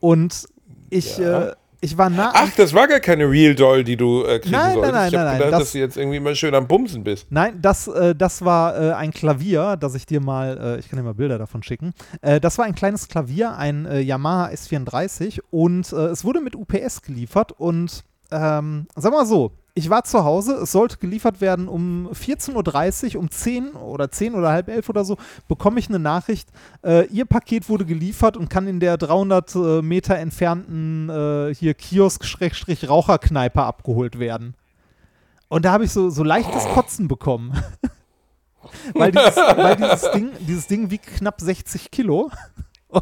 [0.00, 0.46] Und
[0.90, 1.42] ich, Ja.
[1.48, 2.30] äh, ich war nah.
[2.34, 4.92] Ach, das war gar keine Real Doll, die du äh, kriegen Nein, nein, solltest.
[4.94, 7.04] nein, ich habe nein, nein, gedacht, das- dass du jetzt irgendwie mal schön am Bumsen
[7.04, 7.26] bist.
[7.30, 10.98] Nein, das, äh, das war äh, ein Klavier, das ich dir mal, äh, ich kann
[10.98, 11.92] dir mal Bilder davon schicken.
[12.22, 17.02] Äh, das war ein kleines Klavier, ein äh, Yamaha S34 und es wurde mit UPS
[17.02, 22.08] geliefert und ähm, sag mal so, ich war zu Hause, es sollte geliefert werden um
[22.12, 25.16] 14.30 Uhr, um 10 oder 10 oder halb 11 oder so,
[25.48, 26.48] bekomme ich eine Nachricht,
[26.84, 31.74] äh, Ihr Paket wurde geliefert und kann in der 300 äh, Meter entfernten äh, hier
[31.74, 34.54] Kiosk-Raucherkneipe abgeholt werden.
[35.48, 37.60] Und da habe ich so, so leichtes Kotzen bekommen.
[38.94, 42.30] weil dieses, weil dieses, Ding, dieses Ding wiegt knapp 60 Kilo.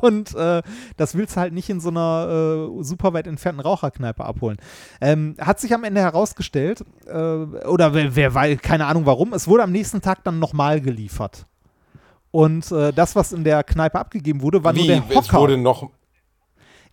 [0.01, 0.62] Und äh,
[0.97, 4.57] das willst du halt nicht in so einer äh, super weit entfernten Raucherkneipe abholen.
[5.01, 9.47] Ähm, hat sich am Ende herausgestellt, äh, oder wer, wer weiß, keine Ahnung warum, es
[9.49, 11.47] wurde am nächsten Tag dann nochmal geliefert.
[12.30, 15.40] Und äh, das, was in der Kneipe abgegeben wurde, war Wie, nur der es Hocker.
[15.40, 15.90] wurde noch.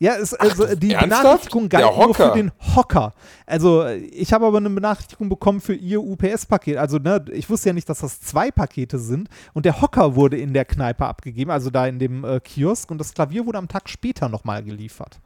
[0.02, 1.22] Ja, es, also das- die ernsthaft?
[1.24, 3.14] Benachrichtigung galt nur für den Hocker.
[3.46, 6.78] Also ich habe aber eine Benachrichtigung bekommen für ihr UPS-Paket.
[6.78, 9.28] Also ne, ich wusste ja nicht, dass das zwei Pakete sind.
[9.54, 12.90] Und der Hocker wurde in der Kneipe abgegeben, also da in dem äh, Kiosk.
[12.90, 15.20] Und das Klavier wurde am Tag später nochmal geliefert.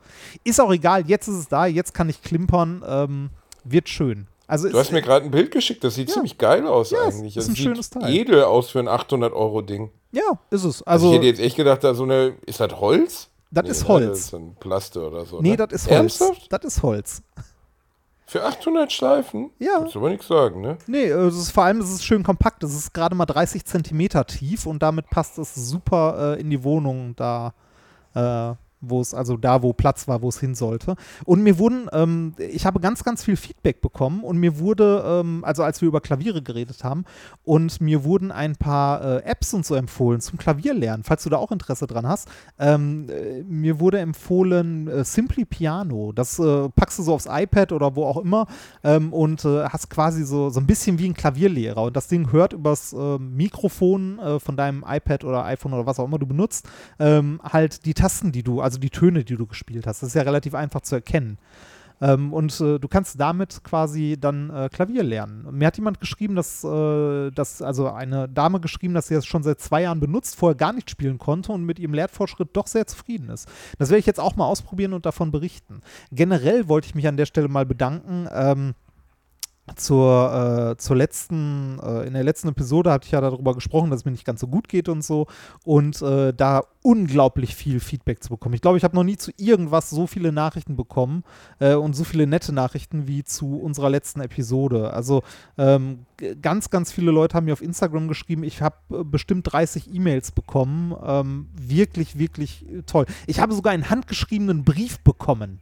[0.43, 2.83] Ist auch egal, jetzt ist es da, jetzt kann ich klimpern.
[2.87, 3.29] Ähm,
[3.63, 4.25] wird schön.
[4.47, 6.97] Also Du ist, hast mir gerade ein Bild geschickt, das sieht ziemlich geil aus Ja,
[7.03, 7.37] eigentlich.
[7.37, 8.11] ist Das ein sieht schönes Teil.
[8.13, 9.89] edel aus für ein 800-Euro-Ding.
[10.11, 10.81] ja, ist es.
[10.81, 12.33] Also, ich Also hätte jetzt echt gedacht, da so eine.
[12.45, 13.29] Ist das Holz?
[13.53, 14.09] Das Nee, ist ne, Holz.
[14.09, 15.41] Das ist ein Plaste oder so.
[15.41, 15.57] nee, ne?
[15.57, 15.95] das ist Holz.
[16.19, 16.51] Ernsthaft?
[16.51, 17.21] Das ist Holz.
[18.25, 19.51] Für 800 Schleifen?
[19.59, 19.77] Ja.
[19.79, 20.77] Kannst du aber nichts sagen, ne?
[20.87, 22.63] Nee, äh, es ist vor allem, es ist schön kompakt.
[22.63, 26.63] Es ist gerade mal 30 Zentimeter tief und damit passt es super äh, in die
[26.63, 27.53] Wohnung da,
[28.15, 30.95] äh, wo es, also da, wo Platz war, wo es hin sollte.
[31.25, 35.43] Und mir wurden, ähm, ich habe ganz, ganz viel Feedback bekommen und mir wurde, ähm,
[35.43, 37.05] also als wir über Klaviere geredet haben,
[37.43, 41.37] und mir wurden ein paar äh, Apps und so empfohlen zum Klavierlernen, falls du da
[41.37, 42.27] auch Interesse dran hast.
[42.59, 46.11] Ähm, äh, mir wurde empfohlen äh, Simply Piano.
[46.11, 48.47] Das äh, packst du so aufs iPad oder wo auch immer
[48.83, 51.83] ähm, und äh, hast quasi so, so ein bisschen wie ein Klavierlehrer.
[51.83, 56.05] Und das Ding hört übers äh, Mikrofon von deinem iPad oder iPhone oder was auch
[56.05, 56.67] immer du benutzt,
[56.99, 60.01] ähm, halt die Tasten, die du, also die Töne, die du gespielt hast.
[60.01, 61.37] Das ist ja relativ einfach zu erkennen.
[62.01, 65.47] Ähm, und äh, du kannst damit quasi dann äh, Klavier lernen.
[65.51, 69.43] Mir hat jemand geschrieben, dass, äh, dass, also eine Dame geschrieben, dass sie das schon
[69.43, 72.87] seit zwei Jahren benutzt, vorher gar nicht spielen konnte und mit ihrem Lernfortschritt doch sehr
[72.87, 73.47] zufrieden ist.
[73.77, 75.81] Das werde ich jetzt auch mal ausprobieren und davon berichten.
[76.11, 78.27] Generell wollte ich mich an der Stelle mal bedanken.
[78.33, 78.73] Ähm,
[79.75, 84.01] zur, äh, zur letzten, äh, in der letzten Episode hatte ich ja darüber gesprochen, dass
[84.01, 85.27] es mir nicht ganz so gut geht und so
[85.63, 88.55] und äh, da unglaublich viel Feedback zu bekommen.
[88.55, 91.23] Ich glaube, ich habe noch nie zu irgendwas so viele Nachrichten bekommen
[91.59, 94.93] äh, und so viele nette Nachrichten wie zu unserer letzten Episode.
[94.93, 95.23] Also
[95.57, 96.05] ähm,
[96.41, 100.33] ganz, ganz viele Leute haben mir auf Instagram geschrieben, ich habe äh, bestimmt 30 E-Mails
[100.33, 100.93] bekommen.
[101.01, 103.05] Ähm, wirklich, wirklich äh, toll.
[103.27, 105.61] Ich habe sogar einen handgeschriebenen Brief bekommen.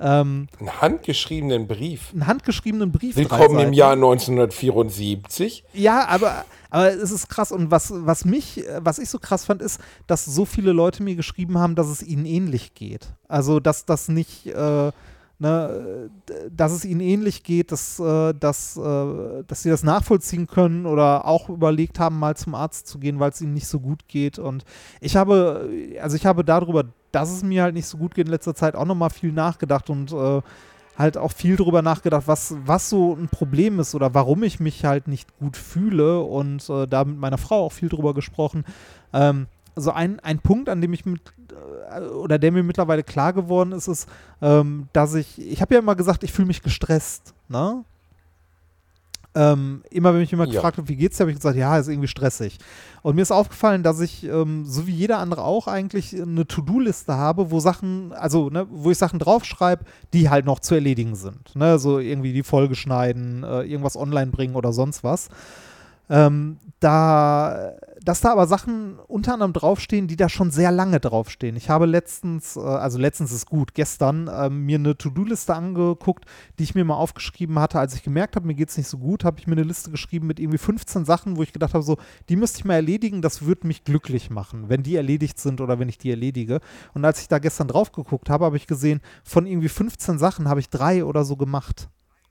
[0.00, 2.12] Ähm, Einen handgeschriebenen Brief.
[2.12, 3.16] einen handgeschriebenen Brief.
[3.16, 3.72] Willkommen im.
[3.74, 5.64] Jahr 1974.
[5.74, 7.52] Ja, aber, aber es ist krass.
[7.52, 11.16] Und was, was mich, was ich so krass fand, ist, dass so viele Leute mir
[11.16, 13.08] geschrieben haben, dass es ihnen ähnlich geht.
[13.28, 14.90] Also, dass das nicht, äh,
[15.38, 16.10] ne,
[16.50, 21.26] dass es ihnen ähnlich geht, dass, äh, dass, äh, dass sie das nachvollziehen können oder
[21.26, 24.38] auch überlegt haben, mal zum Arzt zu gehen, weil es ihnen nicht so gut geht.
[24.38, 24.64] Und
[25.02, 25.68] ich habe,
[26.00, 28.74] also ich habe darüber, dass es mir halt nicht so gut geht in letzter Zeit
[28.74, 30.40] auch nochmal viel nachgedacht und äh,
[30.98, 34.84] halt auch viel drüber nachgedacht, was, was so ein Problem ist oder warum ich mich
[34.84, 38.64] halt nicht gut fühle und äh, da mit meiner Frau auch viel drüber gesprochen.
[39.12, 39.46] Ähm,
[39.76, 41.20] so ein, ein Punkt, an dem ich mit,
[41.90, 44.08] äh, oder der mir mittlerweile klar geworden ist, ist,
[44.42, 47.84] ähm, dass ich, ich habe ja immer gesagt, ich fühle mich gestresst, ne?
[49.32, 50.58] Ähm, immer wenn mich jemand Ja.
[50.58, 52.58] gefragt hat, wie geht's dir, habe ich gesagt, ja, ist irgendwie stressig.
[53.02, 57.14] Und mir ist aufgefallen, dass ich, ähm, so wie jeder andere auch, eigentlich eine To-Do-Liste
[57.14, 61.54] habe, wo Sachen, also ne, wo ich Sachen draufschreibe, die halt noch zu erledigen sind.
[61.54, 61.78] Ne?
[61.78, 65.28] So irgendwie die Folge schneiden, äh, irgendwas online bringen oder sonst was.
[66.08, 67.72] Ähm, da,
[68.02, 71.56] dass da aber Sachen unter anderem draufstehen, die da schon sehr lange draufstehen.
[71.56, 76.24] Ich habe letztens, äh, also letztens ist gut, gestern ähm, mir eine To-Do-Liste angeguckt,
[76.58, 78.98] die ich mir mal aufgeschrieben hatte, als ich gemerkt habe, mir geht es nicht so
[78.98, 81.84] gut, habe ich mir eine Liste geschrieben mit irgendwie 15 Sachen, wo ich gedacht habe,
[81.84, 81.98] so,
[82.28, 85.78] die müsste ich mal erledigen, das würde mich glücklich machen, wenn die erledigt sind oder
[85.78, 86.60] wenn ich die erledige.
[86.94, 90.48] Und als ich da gestern drauf geguckt habe, habe ich gesehen, von irgendwie 15 Sachen
[90.48, 91.88] habe ich drei oder so gemacht.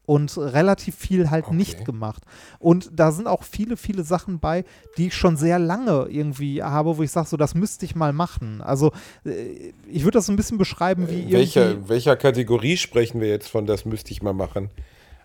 [0.10, 1.56] Und relativ viel halt Okay.
[1.56, 2.24] nicht gemacht.
[2.58, 4.64] Und da sind auch viele, viele Sachen bei,
[4.98, 8.12] die ich schon sehr lange irgendwie habe, wo ich sage, so, das müsste ich mal
[8.12, 8.62] machen.
[8.62, 8.92] Also
[9.24, 11.90] äh, ich würde das so ein bisschen beschreiben wie In welcher, irgendwie.
[11.90, 14.72] welcher Kategorie sprechen wir jetzt von, das müsste ich mal machen?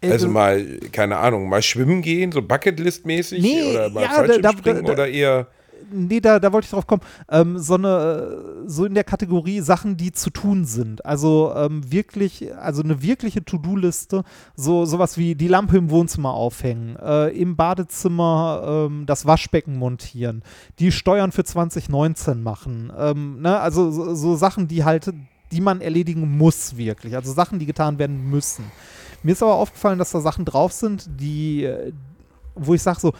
[0.02, 0.62] Äh, Also mal,
[0.92, 3.40] keine Ahnung, mal schwimmen gehen, so Bucketlist-mäßig?
[3.40, 5.46] Nee, oder mal ja, da- da- da- oder eher.
[5.90, 7.02] Nee, da, da wollte ich drauf kommen.
[7.28, 11.04] Ähm, so eine, äh, so in der Kategorie Sachen, die zu tun sind.
[11.04, 14.24] Also ähm, wirklich, also eine wirkliche To-Do-Liste,
[14.56, 20.42] so sowas wie die Lampe im Wohnzimmer aufhängen, äh, im Badezimmer ähm, das Waschbecken montieren,
[20.78, 22.92] die Steuern für 2019 machen.
[22.96, 23.58] Ähm, ne?
[23.60, 25.12] Also so, so Sachen, die halt,
[25.52, 27.14] die man erledigen muss wirklich.
[27.14, 28.64] Also Sachen, die getan werden müssen.
[29.22, 31.92] Mir ist aber aufgefallen, dass da Sachen drauf sind, die, äh,
[32.54, 33.14] wo ich sage so,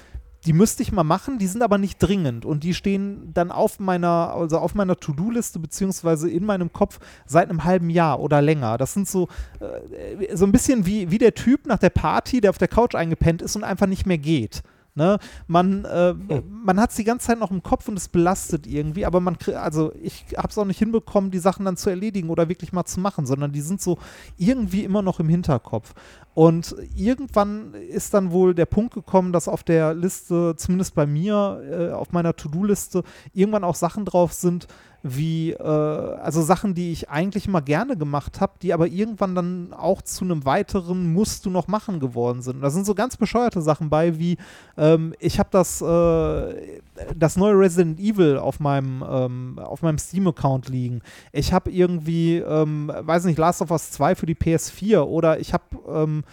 [0.47, 3.81] die müsste ich mal machen, die sind aber nicht dringend und die stehen dann auf
[3.81, 8.77] meiner, also auf meiner To-Do-Liste beziehungsweise in meinem Kopf seit einem halben Jahr oder länger.
[8.77, 9.29] Das sind so,
[9.61, 12.95] äh, so ein bisschen wie, wie der Typ nach der Party, der auf der Couch
[12.95, 14.63] eingepennt ist und einfach nicht mehr geht.
[14.97, 15.19] Ne?
[15.49, 16.15] Man, äh,
[16.49, 19.37] man hat es die ganze Zeit noch im Kopf und es belastet irgendwie, aber man,
[19.57, 22.85] also ich habe es auch nicht hinbekommen, die Sachen dann zu erledigen oder wirklich mal
[22.85, 23.99] zu machen, sondern die sind so
[24.37, 25.95] irgendwie immer noch im Hinterkopf.
[26.35, 31.61] Und irgendwann ist dann wohl der Punkt gekommen, dass auf der Liste, zumindest bei mir,
[31.69, 34.69] äh, auf meiner To-Do-Liste, irgendwann auch Sachen drauf sind,
[35.07, 39.75] wie, äh, also Sachen, die ich eigentlich immer gerne gemacht habe, die aber irgendwann dann
[39.75, 42.63] auch zu einem weiteren Musst du noch machen geworden sind.
[42.63, 44.39] Da sind so ganz bescheuerte Sachen bei, wie
[44.79, 46.81] ähm, ich habe das, äh,
[47.15, 51.03] das neue Resident Evil auf meinem, ähm, auf meinem Steam-Account liegen.
[51.33, 55.53] Ich habe irgendwie, ähm, weiß nicht, Last of Us 2 für die PS4 oder ich
[55.53, 56.25] habe ähm,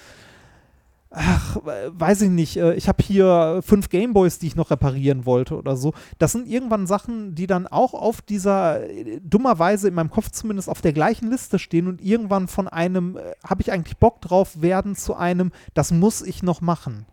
[1.13, 2.55] Ach, weiß ich nicht.
[2.55, 5.93] äh, Ich habe hier fünf Gameboys, die ich noch reparieren wollte oder so.
[6.19, 10.69] Das sind irgendwann Sachen, die dann auch auf dieser, äh, dummerweise in meinem Kopf zumindest
[10.69, 14.61] auf der gleichen Liste stehen und irgendwann von einem, äh, habe ich eigentlich Bock drauf,
[14.61, 17.05] werden zu einem, das muss ich noch machen.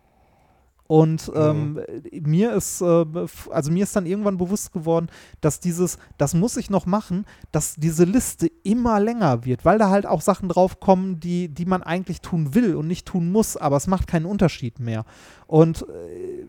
[0.89, 1.80] Und ähm,
[2.22, 3.05] mir ist, äh,
[3.51, 5.09] also mir ist dann irgendwann bewusst geworden,
[5.43, 9.91] dass dieses, das muss ich noch machen, dass diese Liste immer länger wird, weil da
[9.91, 13.76] halt auch Sachen draufkommen, die, die man eigentlich tun will und nicht tun muss, aber
[13.76, 15.05] es macht keinen Unterschied mehr.
[15.47, 16.47] Und äh,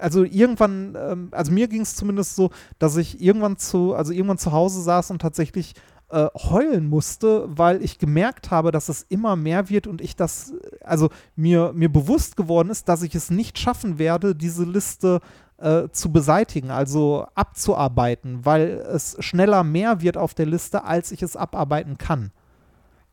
[0.00, 4.38] also irgendwann, ähm, also mir ging es zumindest so, dass ich irgendwann zu, also irgendwann
[4.38, 5.74] zu Hause saß und tatsächlich
[6.08, 10.54] äh, heulen musste, weil ich gemerkt habe, dass es immer mehr wird und ich das,
[10.82, 15.20] also mir, mir bewusst geworden ist, dass ich es nicht schaffen werde, diese Liste
[15.58, 21.22] äh, zu beseitigen, also abzuarbeiten, weil es schneller mehr wird auf der Liste, als ich
[21.22, 22.30] es abarbeiten kann.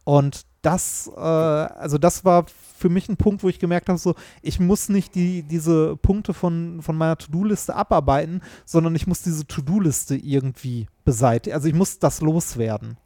[0.03, 2.45] Und das, äh, also das war
[2.77, 6.33] für mich ein Punkt, wo ich gemerkt habe, so, ich muss nicht die, diese Punkte
[6.33, 11.53] von, von meiner To-Do-Liste abarbeiten, sondern ich muss diese To-Do-Liste irgendwie beseitigen.
[11.55, 12.97] Also ich muss das loswerden.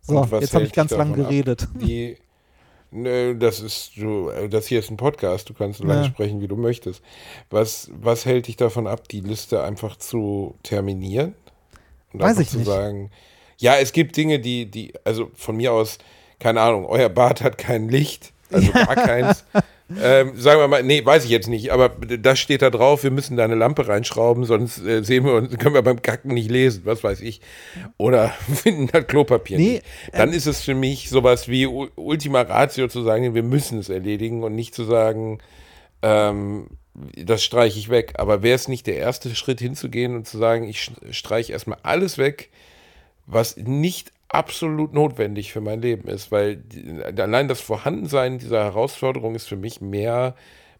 [0.00, 1.16] So, jetzt habe ich ganz lang ab?
[1.16, 1.68] geredet.
[1.74, 2.16] Die,
[2.90, 6.08] nö, das ist, du, das hier ist ein Podcast, du kannst so lange Ja.
[6.08, 7.02] sprechen, wie du möchtest.
[7.50, 11.34] Was, was hält dich davon ab, die Liste einfach zu terminieren?
[12.12, 12.66] Und Weiß ich zu nicht.
[12.66, 13.10] sagen,
[13.62, 15.98] ja, es gibt Dinge, die, die, also von mir aus,
[16.40, 19.44] keine Ahnung, euer Bad hat kein Licht, also gar keins.
[20.02, 23.10] Ähm, sagen wir mal, nee, weiß ich jetzt nicht, aber das steht da drauf, wir
[23.10, 26.50] müssen da eine Lampe reinschrauben, sonst äh, sehen wir uns, können wir beim Kacken nicht
[26.50, 27.40] lesen, was weiß ich.
[27.98, 29.84] Oder finden das Klopapier Nee, nicht.
[30.12, 34.42] Dann ist es für mich sowas wie Ultima Ratio zu sagen, wir müssen es erledigen
[34.42, 35.38] und nicht zu sagen,
[36.02, 38.14] ähm, das streiche ich weg.
[38.16, 42.18] Aber wäre es nicht der erste Schritt hinzugehen und zu sagen, ich streiche erstmal alles
[42.18, 42.50] weg,
[43.26, 46.62] was nicht absolut notwendig für mein Leben ist, weil
[47.16, 50.34] allein das Vorhandensein dieser Herausforderung ist für mich mehr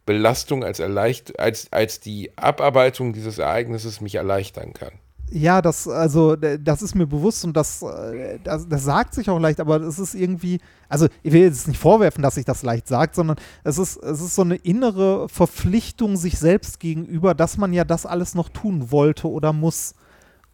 [0.07, 4.93] Belastung als, erleicht, als, als die Abarbeitung dieses Ereignisses mich erleichtern kann.
[5.35, 9.39] Ja, das, also, das ist mir bewusst und das, äh, das, das sagt sich auch
[9.39, 12.87] leicht, aber es ist irgendwie, also ich will jetzt nicht vorwerfen, dass sich das leicht
[12.87, 17.73] sagt, sondern es ist, es ist so eine innere Verpflichtung sich selbst gegenüber, dass man
[17.73, 19.95] ja das alles noch tun wollte oder muss.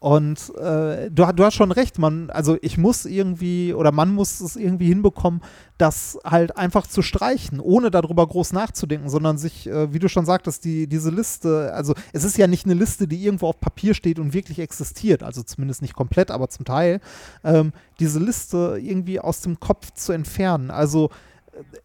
[0.01, 4.41] Und äh, du, du hast schon recht, man, also ich muss irgendwie oder man muss
[4.41, 5.41] es irgendwie hinbekommen,
[5.77, 10.25] das halt einfach zu streichen, ohne darüber groß nachzudenken, sondern sich, äh, wie du schon
[10.25, 13.93] sagtest, die, diese Liste, also es ist ja nicht eine Liste, die irgendwo auf Papier
[13.93, 17.01] steht und wirklich existiert, also zumindest nicht komplett, aber zum Teil,
[17.43, 20.71] ähm, diese Liste irgendwie aus dem Kopf zu entfernen.
[20.71, 21.11] Also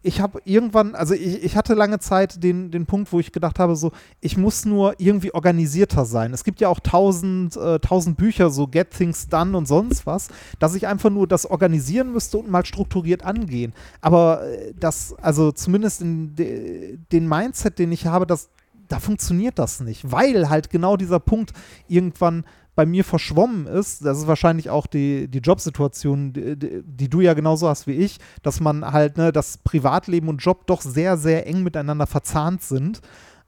[0.01, 3.59] ich habe irgendwann, also ich, ich hatte lange Zeit den, den Punkt, wo ich gedacht
[3.59, 6.33] habe, so, ich muss nur irgendwie organisierter sein.
[6.33, 10.29] Es gibt ja auch tausend, äh, tausend Bücher, so Get Things Done und sonst was,
[10.59, 13.73] dass ich einfach nur das organisieren müsste und mal strukturiert angehen.
[14.01, 18.49] Aber äh, das, also zumindest in de, den Mindset, den ich habe, das,
[18.87, 21.53] da funktioniert das nicht, weil halt genau dieser Punkt
[21.87, 22.43] irgendwann
[22.75, 27.21] bei mir verschwommen ist, das ist wahrscheinlich auch die, die Jobsituation, die, die, die, du
[27.21, 31.17] ja genauso hast wie ich, dass man halt, ne, das Privatleben und Job doch sehr,
[31.17, 33.01] sehr eng miteinander verzahnt sind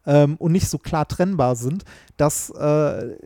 [0.05, 1.83] ähm, und nicht so klar trennbar sind,
[2.17, 3.17] dass, äh,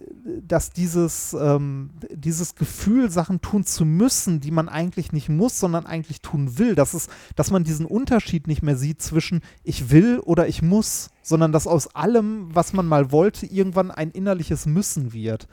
[0.41, 5.85] dass dieses, ähm, dieses Gefühl, Sachen tun zu müssen, die man eigentlich nicht muss, sondern
[5.85, 10.19] eigentlich tun will, dass, es, dass man diesen Unterschied nicht mehr sieht zwischen ich will
[10.19, 15.11] oder ich muss, sondern dass aus allem, was man mal wollte, irgendwann ein innerliches Müssen
[15.11, 15.47] wird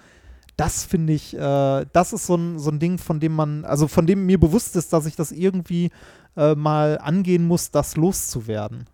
[0.56, 3.88] das finde ich, äh, das ist so ein, so ein Ding, von dem man, also
[3.88, 5.90] von dem mir bewusst ist, dass ich das irgendwie
[6.36, 8.86] äh, mal angehen muss, das loszuwerden.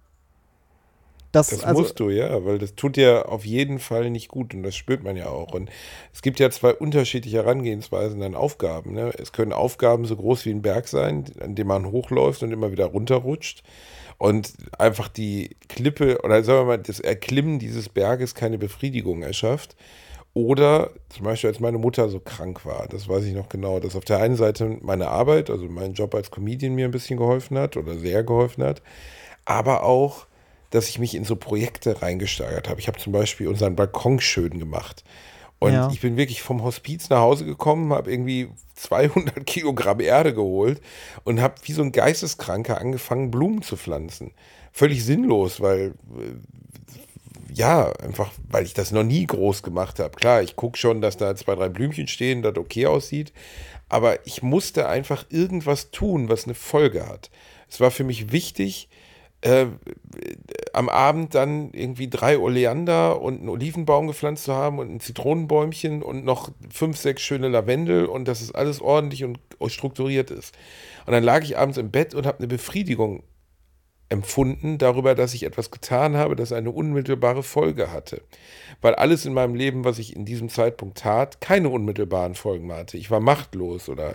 [1.32, 4.52] Das, das also, musst du, ja, weil das tut dir auf jeden Fall nicht gut
[4.54, 5.54] und das spürt man ja auch.
[5.54, 5.70] Und
[6.12, 8.92] es gibt ja zwei unterschiedliche Herangehensweisen an Aufgaben.
[8.92, 9.12] Ne?
[9.16, 12.70] Es können Aufgaben so groß wie ein Berg sein, an dem man hochläuft und immer
[12.70, 13.62] wieder runterrutscht
[14.18, 19.74] und einfach die Klippe oder sagen wir mal, das Erklimmen dieses Berges keine Befriedigung erschafft.
[20.34, 23.96] Oder zum Beispiel, als meine Mutter so krank war, das weiß ich noch genau, dass
[23.96, 27.58] auf der einen Seite meine Arbeit, also mein Job als Comedian mir ein bisschen geholfen
[27.58, 28.80] hat oder sehr geholfen hat,
[29.44, 30.26] aber auch
[30.72, 32.80] dass ich mich in so Projekte reingesteigert habe.
[32.80, 35.04] Ich habe zum Beispiel unseren Balkon schön gemacht.
[35.58, 35.90] Und ja.
[35.92, 40.80] ich bin wirklich vom Hospiz nach Hause gekommen, habe irgendwie 200 Kilogramm Erde geholt
[41.24, 44.32] und habe wie so ein Geisteskranker angefangen, Blumen zu pflanzen.
[44.72, 46.71] Völlig sinnlos, weil, äh,
[47.54, 50.16] ja, einfach, weil ich das noch nie groß gemacht habe.
[50.16, 53.32] Klar, ich gucke schon, dass da zwei, drei Blümchen stehen, das okay aussieht.
[53.88, 57.30] Aber ich musste einfach irgendwas tun, was eine Folge hat.
[57.68, 58.88] Es war für mich wichtig,
[59.42, 59.66] äh,
[60.72, 66.02] am Abend dann irgendwie drei Oleander und einen Olivenbaum gepflanzt zu haben und ein Zitronenbäumchen
[66.02, 70.54] und noch fünf, sechs schöne Lavendel und dass es alles ordentlich und strukturiert ist.
[71.06, 73.24] Und dann lag ich abends im Bett und habe eine Befriedigung
[74.12, 78.22] empfunden darüber, dass ich etwas getan habe, das eine unmittelbare Folge hatte.
[78.80, 82.96] Weil alles in meinem Leben, was ich in diesem Zeitpunkt tat, keine unmittelbaren Folgen hatte.
[82.96, 84.14] Ich war machtlos oder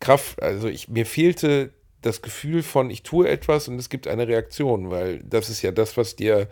[0.00, 1.70] Kraft, also ich, mir fehlte
[2.00, 5.70] das Gefühl von, ich tue etwas und es gibt eine Reaktion, weil das ist ja
[5.70, 6.48] das, was dir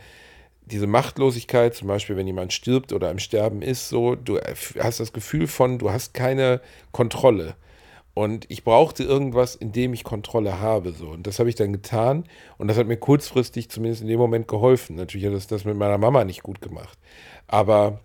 [0.63, 4.39] diese Machtlosigkeit, zum Beispiel, wenn jemand stirbt oder im Sterben ist, so, du
[4.79, 6.61] hast das Gefühl von, du hast keine
[6.93, 7.57] Kontrolle.
[8.21, 10.93] Und ich brauchte irgendwas, in dem ich Kontrolle habe.
[10.93, 11.09] So.
[11.09, 12.25] Und das habe ich dann getan.
[12.59, 14.97] Und das hat mir kurzfristig zumindest in dem Moment geholfen.
[14.97, 16.99] Natürlich hat das das mit meiner Mama nicht gut gemacht.
[17.49, 18.01] Aber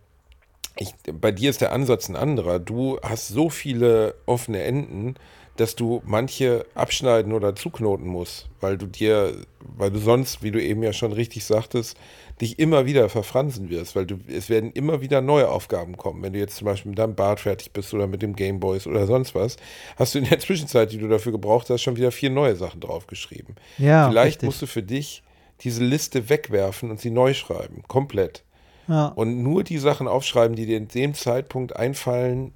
[0.78, 2.59] ich, bei dir ist der Ansatz ein anderer.
[2.59, 5.16] Du hast so viele offene Enden
[5.58, 10.62] dass du manche abschneiden oder zuknoten musst, weil du dir, weil du sonst, wie du
[10.62, 11.97] eben ja schon richtig sagtest,
[12.41, 16.22] dich immer wieder verfransen wirst, weil du, es werden immer wieder neue Aufgaben kommen.
[16.22, 19.08] Wenn du jetzt zum Beispiel mit deinem Bart fertig bist oder mit dem Gameboys oder
[19.08, 19.56] sonst was,
[19.95, 22.82] hast du in der Zwischenzeit, die du dafür gebraucht hast, schon wieder vier neue Sachen
[22.82, 23.56] draufgeschrieben.
[23.78, 24.47] Ja, Vielleicht richtig.
[24.47, 25.24] musst du für dich
[25.62, 28.43] diese Liste wegwerfen und sie neu schreiben, komplett.
[28.88, 29.08] Ja.
[29.08, 32.53] Und nur die Sachen aufschreiben, die dir in dem Zeitpunkt einfallen,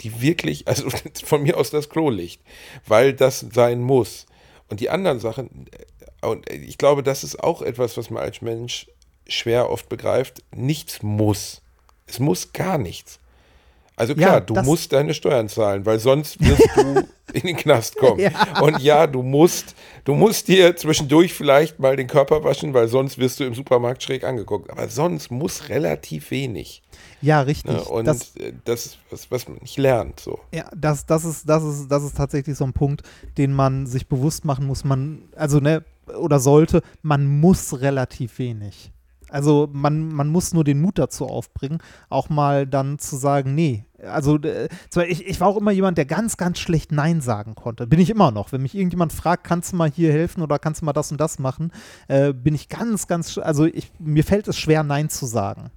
[0.00, 0.88] die wirklich, also
[1.24, 2.40] von mir aus das Klo-Licht,
[2.86, 4.26] weil das sein muss.
[4.68, 5.66] Und die anderen Sachen,
[6.20, 8.88] äh, und ich glaube, das ist auch etwas, was man als Mensch
[9.26, 11.62] schwer oft begreift, nichts muss.
[12.06, 13.20] Es muss gar nichts.
[13.98, 17.96] Also klar, ja, du musst deine Steuern zahlen, weil sonst wirst du in den Knast
[17.96, 18.20] kommen.
[18.20, 18.30] Ja.
[18.60, 19.74] Und ja, du musst,
[20.04, 24.02] du musst dir zwischendurch vielleicht mal den Körper waschen, weil sonst wirst du im Supermarkt
[24.02, 24.70] schräg angeguckt.
[24.70, 26.82] Aber sonst muss relativ wenig.
[27.20, 27.74] Ja, richtig.
[27.74, 30.20] Ja, und das, äh, das ist was, was man nicht lernt.
[30.20, 30.38] So.
[30.52, 33.02] Ja, das, das, ist, das, ist, das ist tatsächlich so ein Punkt,
[33.36, 34.84] den man sich bewusst machen muss.
[34.84, 35.84] Man, also, ne,
[36.16, 38.92] oder sollte, man muss relativ wenig.
[39.30, 43.84] Also man, man muss nur den Mut dazu aufbringen, auch mal dann zu sagen, nee.
[44.06, 44.68] Also äh,
[45.08, 47.86] ich, ich war auch immer jemand, der ganz, ganz schlecht Nein sagen konnte.
[47.86, 48.52] Bin ich immer noch.
[48.52, 51.20] Wenn mich irgendjemand fragt, kannst du mal hier helfen oder kannst du mal das und
[51.20, 51.72] das machen,
[52.06, 55.70] äh, bin ich ganz, ganz, also ich, mir fällt es schwer, Nein zu sagen.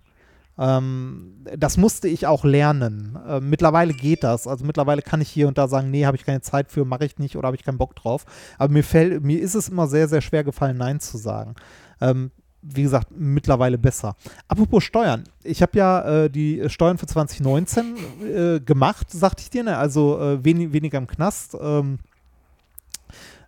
[0.57, 3.17] Ähm, das musste ich auch lernen.
[3.27, 4.47] Äh, mittlerweile geht das.
[4.47, 7.05] Also mittlerweile kann ich hier und da sagen, nee, habe ich keine Zeit für, mache
[7.05, 8.25] ich nicht oder habe ich keinen Bock drauf.
[8.59, 11.55] Aber mir, fällt, mir ist es immer sehr, sehr schwer gefallen, Nein zu sagen.
[11.99, 12.31] Ähm,
[12.61, 14.15] wie gesagt, mittlerweile besser.
[14.47, 15.23] Apropos Steuern.
[15.43, 19.77] Ich habe ja äh, die Steuern für 2019 äh, gemacht, sagte ich dir, ne?
[19.77, 21.57] also äh, wenig, weniger im Knast.
[21.59, 21.99] Ähm,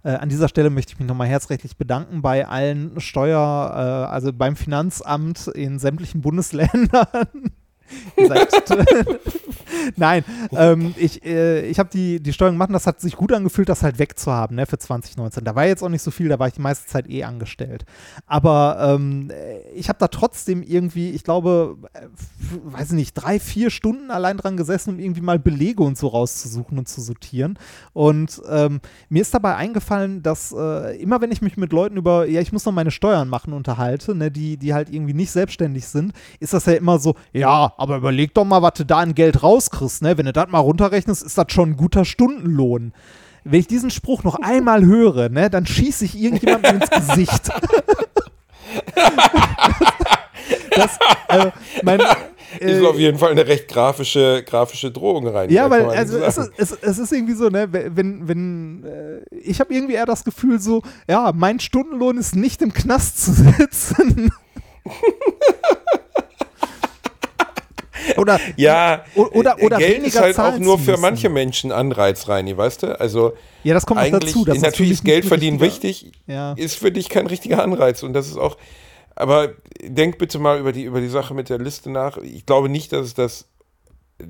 [0.04, 3.72] äh, an dieser Stelle möchte ich mich nochmal herzrechtlich bedanken bei allen Steuer,
[4.10, 7.08] äh, also beim Finanzamt in sämtlichen Bundesländern.
[9.96, 13.32] Nein, ähm, ich, äh, ich habe die, die Steuerung gemacht und das hat sich gut
[13.32, 15.44] angefühlt, das halt wegzuhaben, ne, für 2019.
[15.44, 17.86] Da war jetzt auch nicht so viel, da war ich die meiste Zeit eh angestellt.
[18.26, 19.32] Aber ähm,
[19.74, 22.08] ich habe da trotzdem irgendwie, ich glaube, äh,
[22.64, 26.08] weiß ich nicht, drei, vier Stunden allein dran gesessen, um irgendwie mal Belege und so
[26.08, 27.58] rauszusuchen und zu sortieren.
[27.94, 28.80] Und ähm,
[29.10, 32.52] mir ist dabei eingefallen, dass äh, immer wenn ich mich mit Leuten über, ja, ich
[32.52, 36.54] muss noch meine Steuern machen, unterhalte, ne, die, die halt irgendwie nicht selbstständig sind, ist
[36.54, 40.02] das ja immer so, ja, aber überleg doch mal, was du da an Geld rauskriegst,
[40.02, 40.18] ne?
[40.18, 42.94] Wenn du das mal runterrechnest, ist das schon ein guter Stundenlohn.
[43.44, 47.50] Wenn ich diesen Spruch noch einmal höre, ne, dann schieße ich irgendjemandem ins Gesicht.
[50.72, 51.52] das, äh,
[51.84, 52.00] mein,
[52.60, 55.50] ist auf jeden Fall eine recht grafische, grafische Drohung rein.
[55.50, 59.60] Ja, weil also es ist, es, es ist, irgendwie so, ne, wenn, wenn äh, ich
[59.60, 64.32] habe irgendwie eher das Gefühl so, ja, mein Stundenlohn ist nicht im Knast zu sitzen.
[68.18, 72.84] oder ja, oder, oder Geld ist halt auch nur für manche Menschen Anreiz, Reini, weißt
[72.84, 73.00] du?
[73.00, 73.34] Also
[73.64, 74.46] ja, das kommt eigentlich, dazu.
[74.46, 76.54] Das natürlich ist Geld verdienen wichtig, ja.
[76.54, 78.58] ist für dich kein richtiger Anreiz und das ist auch
[79.16, 82.18] aber denk bitte mal über die, über die Sache mit der Liste nach.
[82.18, 83.48] Ich glaube nicht, dass es das.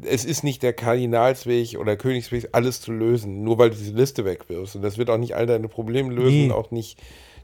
[0.02, 4.26] Es ist nicht der Kardinalsweg oder Königsweg, alles zu lösen, nur weil du diese Liste
[4.26, 4.78] wegwirfst.
[4.78, 6.52] Und das wird auch nicht all deine Probleme lösen, nee.
[6.52, 7.00] auch nicht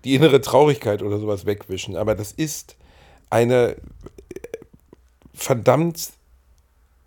[0.05, 1.95] die innere Traurigkeit oder sowas wegwischen.
[1.95, 2.77] Aber das ist
[3.29, 3.75] eine
[5.39, 6.11] verdammt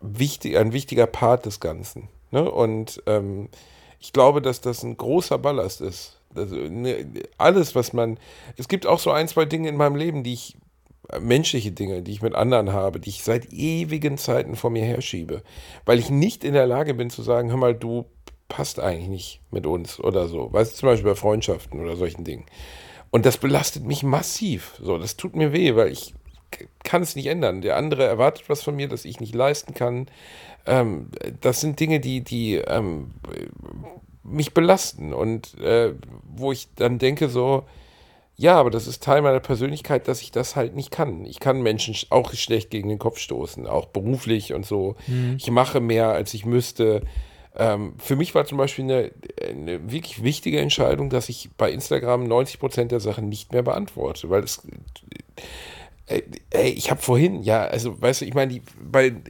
[0.01, 2.09] wichtig, ein wichtiger Part des Ganzen.
[2.31, 2.51] Ne?
[2.51, 3.49] Und ähm,
[4.01, 6.19] ich glaube, dass das ein großer Ballast ist.
[6.35, 7.07] Also, ne,
[7.39, 8.19] alles, was man.
[8.57, 10.57] Es gibt auch so ein, zwei Dinge in meinem Leben, die ich.
[11.21, 15.43] menschliche Dinge, die ich mit anderen habe, die ich seit ewigen Zeiten vor mir herschiebe.
[15.85, 18.07] Weil ich nicht in der Lage bin zu sagen, hör mal, du
[18.49, 20.53] passt eigentlich nicht mit uns oder so.
[20.53, 22.47] Weißt du, zum Beispiel bei Freundschaften oder solchen Dingen.
[23.11, 24.75] Und das belastet mich massiv.
[24.81, 26.15] So, das tut mir weh, weil ich
[26.85, 27.63] kann es nicht ändern.
[27.63, 30.09] Der andere erwartet was von mir, das ich nicht leisten kann.
[30.67, 33.13] Ähm, das sind Dinge, die, die ähm,
[34.23, 35.95] mich belasten und äh,
[36.25, 37.65] wo ich dann denke so,
[38.37, 41.25] ja, aber das ist Teil meiner Persönlichkeit, dass ich das halt nicht kann.
[41.27, 44.97] Ich kann Menschen auch schlecht gegen den Kopf stoßen, auch beruflich und so.
[45.07, 45.37] Mhm.
[45.39, 47.03] Ich mache mehr, als ich müsste.
[47.55, 49.11] Ähm, für mich war zum Beispiel eine,
[49.47, 54.31] eine, wirklich wichtige Entscheidung, dass ich bei Instagram 90 Prozent der Sachen nicht mehr beantworte,
[54.31, 54.67] weil es
[56.51, 58.61] Ey, ich habe vorhin, ja, also weißt du, ich meine,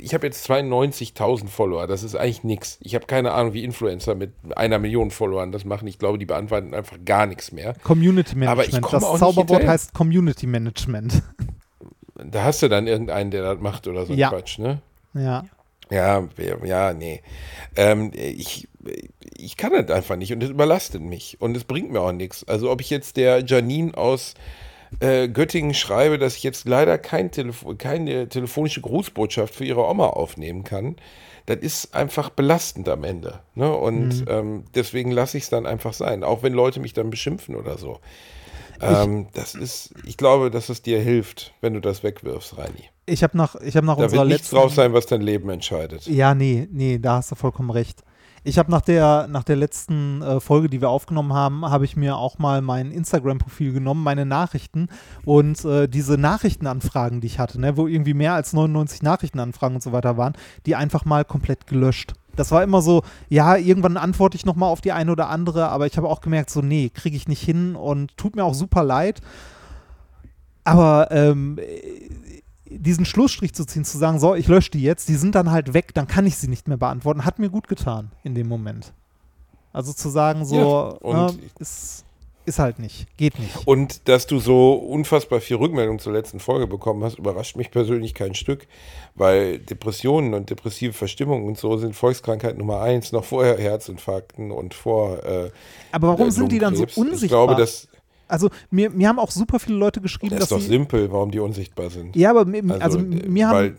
[0.01, 2.78] ich habe jetzt 92.000 Follower, das ist eigentlich nichts.
[2.80, 5.87] Ich habe keine Ahnung, wie Influencer mit einer Million Followern das machen.
[5.89, 7.74] Ich glaube, die beantworten einfach gar nichts mehr.
[7.83, 11.22] Community Management, das Zauberwort heißt Community Management.
[12.14, 14.28] Da hast du dann irgendeinen, der das macht oder so ja.
[14.28, 14.80] Quatsch, ne?
[15.14, 15.45] Ja.
[15.91, 16.26] Ja,
[16.64, 17.20] ja, nee.
[17.76, 18.68] Ähm, ich,
[19.37, 22.49] ich kann das einfach nicht und es überlastet mich und es bringt mir auch nichts.
[22.49, 24.35] Also ob ich jetzt der Janine aus
[25.01, 30.09] äh, Göttingen schreibe, dass ich jetzt leider kein Telefo keine telefonische Grußbotschaft für ihre Oma
[30.09, 30.97] aufnehmen kann,
[31.47, 33.40] das ist einfach belastend am Ende.
[33.55, 33.72] Ne?
[33.72, 34.26] Und mhm.
[34.28, 37.78] ähm, deswegen lasse ich es dann einfach sein, auch wenn Leute mich dann beschimpfen oder
[37.78, 37.99] so.
[38.80, 42.90] Ähm, das ist, ich glaube, dass es dir hilft, wenn du das wegwirfst, Reini.
[43.07, 44.57] Ich habe nach, ich hab nach da unserer wird nichts letzten.
[44.57, 46.07] drauf sein, was dein Leben entscheidet.
[46.07, 48.03] Ja, nee, nee, da hast du vollkommen recht.
[48.45, 51.97] Ich habe nach der, nach der letzten äh, Folge, die wir aufgenommen haben, habe ich
[51.97, 54.88] mir auch mal mein Instagram-Profil genommen, meine Nachrichten
[55.24, 59.82] und äh, diese Nachrichtenanfragen, die ich hatte, ne, wo irgendwie mehr als 99 Nachrichtenanfragen und
[59.82, 60.32] so weiter waren,
[60.66, 62.14] die einfach mal komplett gelöscht.
[62.34, 65.86] Das war immer so, ja, irgendwann antworte ich nochmal auf die eine oder andere, aber
[65.86, 68.82] ich habe auch gemerkt, so, nee, kriege ich nicht hin und tut mir auch super
[68.82, 69.20] leid.
[70.64, 71.59] Aber ähm,
[72.79, 75.75] diesen Schlussstrich zu ziehen, zu sagen, so, ich lösche die jetzt, die sind dann halt
[75.75, 78.93] weg, dann kann ich sie nicht mehr beantworten, hat mir gut getan in dem Moment.
[79.73, 82.05] Also zu sagen, so, ja, ne, ist,
[82.45, 83.66] ist halt nicht, geht nicht.
[83.66, 88.14] Und dass du so unfassbar viel Rückmeldung zur letzten Folge bekommen hast, überrascht mich persönlich
[88.14, 88.66] kein Stück,
[89.14, 94.75] weil Depressionen und depressive Verstimmungen und so sind Volkskrankheit Nummer eins, noch vorher Herzinfarkten und
[94.75, 95.25] vor.
[95.25, 95.51] Äh,
[95.93, 97.23] Aber warum äh, sind die dann so unsichtbar?
[97.23, 97.89] Ich glaube, dass
[98.33, 101.30] also mir, mir haben auch super viele Leute geschrieben, das dass ist doch simpel, warum
[101.30, 102.16] die unsichtbar sind.
[102.16, 103.76] Ja, aber mir, also, also mir haben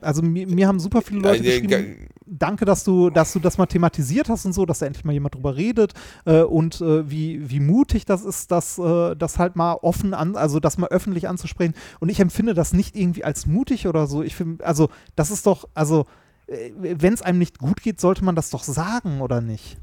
[0.00, 3.58] also mir, mir, haben super viele Leute ja, geschrieben, danke, dass du, dass du das
[3.58, 5.94] mal thematisiert hast und so, dass da endlich mal jemand drüber redet
[6.24, 10.36] äh, und äh, wie, wie mutig das ist, das, äh, das halt mal offen an,
[10.36, 11.74] also das mal öffentlich anzusprechen.
[12.00, 14.22] Und ich empfinde das nicht irgendwie als mutig oder so.
[14.22, 16.06] Ich finde, also das ist doch, also
[16.46, 19.76] äh, wenn es einem nicht gut geht, sollte man das doch sagen, oder nicht?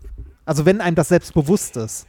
[0.45, 2.07] Also wenn einem das selbst bewusst ist.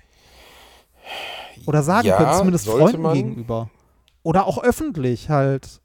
[1.66, 3.14] Oder sagen ja, können, zumindest Freunden man.
[3.14, 3.70] gegenüber.
[4.22, 5.80] Oder auch öffentlich halt.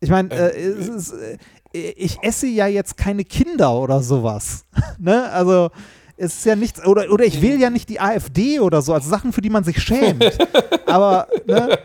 [0.00, 1.38] Ich meine, äh, äh,
[1.72, 4.64] äh, ich esse ja jetzt keine Kinder oder sowas.
[4.98, 5.30] ne?
[5.30, 5.70] Also
[6.16, 9.08] es ist ja nichts, oder, oder ich wähle ja nicht die AfD oder so, also
[9.08, 10.38] Sachen, für die man sich schämt.
[10.86, 11.78] Aber ne,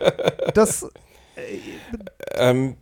[0.54, 0.86] das.
[2.34, 2.76] ähm,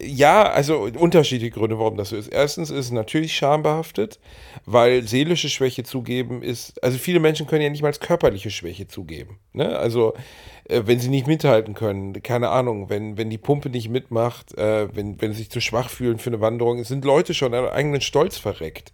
[0.00, 2.28] Ja, also unterschiedliche Gründe, warum das so ist.
[2.28, 4.20] Erstens ist es natürlich schambehaftet,
[4.64, 9.38] weil seelische Schwäche zugeben ist, also viele Menschen können ja nicht mal körperliche Schwäche zugeben.
[9.52, 9.76] Ne?
[9.76, 10.14] Also
[10.68, 14.94] äh, wenn sie nicht mithalten können, keine Ahnung, wenn, wenn die Pumpe nicht mitmacht, äh,
[14.94, 18.00] wenn, wenn sie sich zu schwach fühlen für eine Wanderung, sind Leute schon an eigenen
[18.00, 18.92] Stolz verreckt.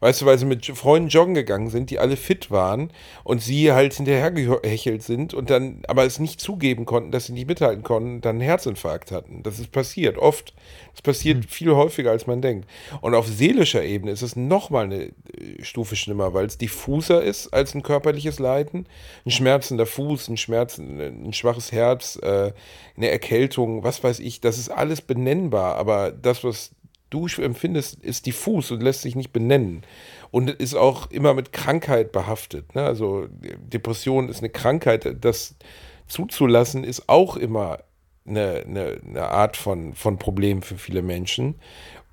[0.00, 2.90] Weißt du, weil sie mit Freunden joggen gegangen sind, die alle fit waren
[3.24, 7.48] und sie halt hinterhergehechelt sind und dann aber es nicht zugeben konnten, dass sie nicht
[7.48, 9.42] mithalten konnten, dann einen Herzinfarkt hatten.
[9.42, 10.54] Das ist passiert, oft.
[10.92, 11.42] Das passiert mhm.
[11.42, 12.68] viel häufiger, als man denkt.
[13.00, 15.12] Und auf seelischer Ebene ist es nochmal eine äh,
[15.62, 18.86] Stufe schlimmer, weil es diffuser ist als ein körperliches Leiden.
[19.24, 22.52] Ein schmerzender Fuß, ein, Schmerz, ein schwaches Herz, äh,
[22.96, 25.76] eine Erkältung, was weiß ich, das ist alles benennbar.
[25.76, 26.70] Aber das, was
[27.10, 29.82] du empfindest, ist diffus und lässt sich nicht benennen.
[30.30, 32.74] Und ist auch immer mit Krankheit behaftet.
[32.74, 32.82] Ne?
[32.82, 35.16] Also Depression ist eine Krankheit.
[35.24, 35.54] Das
[36.08, 37.78] zuzulassen ist auch immer
[38.26, 41.56] eine, eine, eine Art von, von Problem für viele Menschen.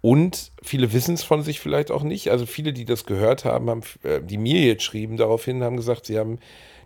[0.02, 2.30] Und viele wissen es von sich vielleicht auch nicht.
[2.30, 6.06] Also viele, die das gehört haben, haben äh, die mir jetzt schrieben daraufhin, haben gesagt,
[6.06, 6.40] sie haben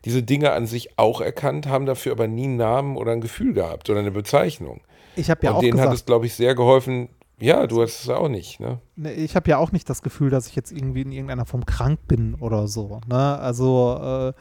[0.05, 3.53] diese Dinge an sich auch erkannt, haben dafür aber nie einen Namen oder ein Gefühl
[3.53, 4.81] gehabt oder eine Bezeichnung.
[5.15, 7.09] Ich habe ja Und auch denen gesagt, hat es, glaube ich, sehr geholfen,
[7.39, 8.79] ja, du hast es auch nicht, ne?
[9.15, 11.99] Ich habe ja auch nicht das Gefühl, dass ich jetzt irgendwie in irgendeiner Form krank
[12.07, 12.99] bin oder so.
[13.07, 13.39] Ne?
[13.39, 14.33] Also,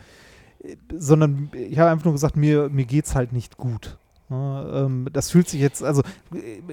[0.64, 3.98] äh, sondern ich habe einfach nur gesagt, mir, mir es halt nicht gut.
[4.28, 4.72] Ne?
[4.74, 6.02] Ähm, das fühlt sich jetzt, also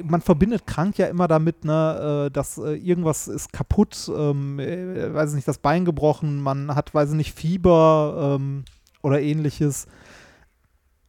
[0.04, 5.14] man verbindet krank ja immer damit, ne, äh, dass äh, irgendwas ist kaputt, ähm, äh,
[5.14, 8.64] weiß nicht, das Bein gebrochen, man hat, weiß ich nicht, Fieber ähm,
[9.02, 9.88] oder ähnliches.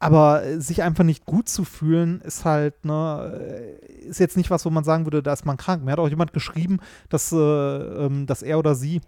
[0.04, 4.50] Aber äh, sich einfach nicht gut zu fühlen, ist halt, ne, äh, ist jetzt nicht
[4.50, 5.82] was, wo man sagen würde, da ist man krank.
[5.82, 9.00] Mir hat auch jemand geschrieben, dass, äh, ähm, dass er oder sie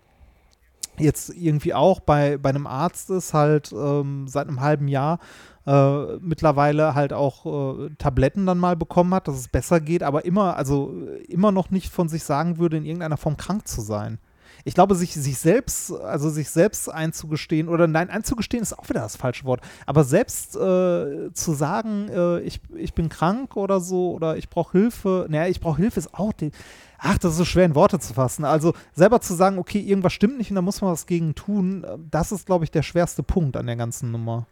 [0.99, 5.18] jetzt irgendwie auch bei, bei einem Arzt ist, halt ähm, seit einem halben Jahr
[5.66, 7.44] äh, mittlerweile halt auch
[7.78, 10.94] äh, Tabletten dann mal bekommen hat, dass es besser geht, aber immer, also
[11.28, 14.18] immer noch nicht von sich sagen würde, in irgendeiner Form krank zu sein
[14.66, 19.00] ich glaube, sich, sich selbst, also sich selbst einzugestehen, oder nein, einzugestehen ist auch wieder
[19.00, 24.10] das falsche Wort, aber selbst äh, zu sagen, äh, ich, ich bin krank oder so,
[24.10, 26.50] oder ich brauche Hilfe, naja, ich brauche Hilfe ist auch die,
[26.98, 28.44] ach, das ist so schwer in Worte zu fassen.
[28.44, 31.86] Also selber zu sagen, okay, irgendwas stimmt nicht und da muss man was gegen tun,
[32.10, 34.46] das ist, glaube ich, der schwerste Punkt an der ganzen Nummer.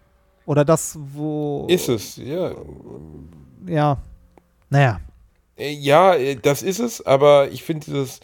[0.46, 1.66] Oder das, wo.
[1.68, 2.52] Ist es, ja.
[3.66, 3.98] Ja.
[4.70, 5.00] Naja.
[5.56, 8.22] Äh, Ja, äh, das ist es, aber ich finde dieses, äh,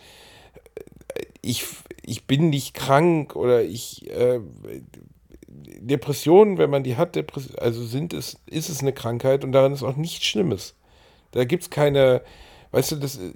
[1.42, 1.64] ich,
[2.02, 4.40] ich bin nicht krank oder ich, äh,
[5.48, 9.72] Depressionen, wenn man die hat, Depress also sind es, ist es eine Krankheit und daran
[9.72, 10.74] ist auch nichts Schlimmes.
[11.32, 12.22] Da gibt es keine,
[12.72, 13.32] weißt du, das, äh,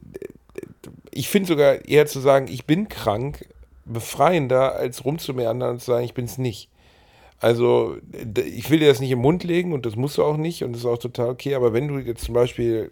[1.10, 3.48] ich finde sogar eher zu sagen, ich bin krank,
[3.84, 6.70] befreiender, als rumzumeandern und zu sagen, ich bin es nicht.
[7.40, 7.96] Also,
[8.36, 10.72] ich will dir das nicht im Mund legen und das musst du auch nicht und
[10.72, 12.90] das ist auch total okay, aber wenn du jetzt zum Beispiel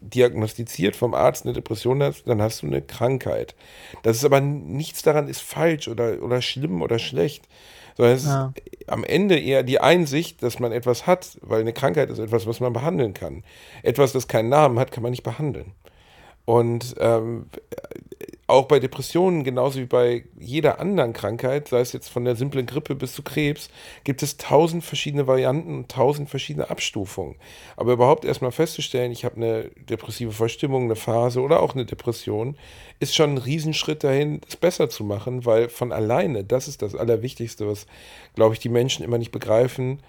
[0.00, 3.54] diagnostiziert vom Arzt eine Depression hast, dann hast du eine Krankheit.
[4.02, 7.46] Das ist aber nichts daran ist falsch oder, oder schlimm oder schlecht,
[7.96, 8.52] sondern es Ja.
[8.54, 12.46] ist am Ende eher die Einsicht, dass man etwas hat, weil eine Krankheit ist etwas,
[12.46, 13.42] was man behandeln kann.
[13.82, 15.72] Etwas, das keinen Namen hat, kann man nicht behandeln.
[16.44, 17.46] Und ähm,
[18.48, 22.66] auch bei Depressionen, genauso wie bei jeder anderen Krankheit, sei es jetzt von der simplen
[22.66, 23.68] Grippe bis zu Krebs,
[24.04, 27.36] gibt es tausend verschiedene Varianten und tausend verschiedene Abstufungen.
[27.76, 32.56] Aber überhaupt erstmal festzustellen, ich habe eine depressive Verstimmung, eine Phase oder auch eine Depression,
[33.00, 36.94] ist schon ein Riesenschritt dahin, es besser zu machen, weil von alleine, das ist das
[36.94, 37.86] Allerwichtigste, was,
[38.36, 40.00] glaube ich, die Menschen immer nicht begreifen,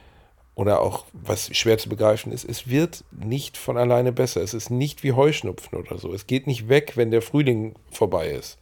[0.57, 4.41] oder auch was schwer zu begreifen ist, es wird nicht von alleine besser.
[4.41, 6.11] Es ist nicht wie Heuschnupfen oder so.
[6.11, 8.57] Es geht nicht weg, wenn der Frühling vorbei ist.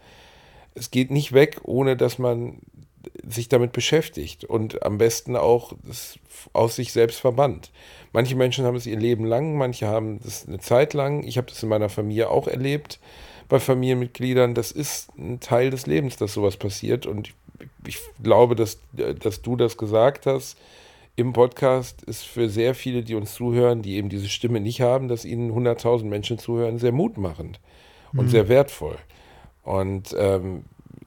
[0.74, 2.58] Es geht nicht weg, ohne dass man
[3.26, 6.20] sich damit beschäftigt und am besten auch es
[6.52, 7.72] aus sich selbst verbannt.
[8.12, 11.24] Manche Menschen haben es ihr Leben lang, manche haben das eine Zeit lang.
[11.24, 13.00] Ich habe das in meiner Familie auch erlebt,
[13.48, 14.54] bei Familienmitgliedern.
[14.54, 17.06] Das ist ein Teil des Lebens, dass sowas passiert.
[17.06, 17.34] Und
[17.88, 20.58] ich glaube, dass, dass du das gesagt hast
[21.16, 25.08] im Podcast ist für sehr viele, die uns zuhören, die eben diese Stimme nicht haben,
[25.08, 27.60] dass ihnen 100.000 Menschen zuhören, sehr mutmachend
[28.14, 28.98] und sehr wertvoll.
[29.64, 30.64] Und ähm,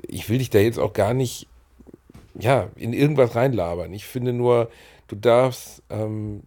[0.06, 1.46] ich will dich da jetzt auch gar nicht
[2.38, 3.92] ja, in irgendwas reinlabern.
[3.92, 4.70] Ich finde nur,
[5.08, 6.42] du darfst, ähm,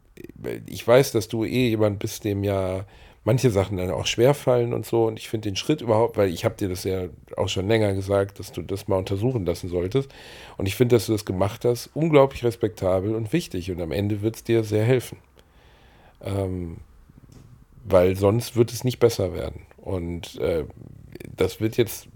[0.65, 2.85] ich weiß, dass du eh jemand bist, dem ja
[3.23, 5.05] manche Sachen dann auch schwerfallen und so.
[5.05, 7.03] Und ich finde den Schritt überhaupt, weil ich habe dir das ja
[7.37, 10.09] auch schon länger gesagt, dass du das mal untersuchen lassen solltest.
[10.57, 13.71] Und ich finde, dass du das gemacht hast, unglaublich respektabel und wichtig.
[13.71, 15.17] Und am Ende wird es dir sehr helfen.
[16.23, 16.77] Ähm,
[17.83, 19.61] weil sonst wird es nicht besser werden.
[19.77, 20.65] Und äh,
[21.35, 22.07] das wird jetzt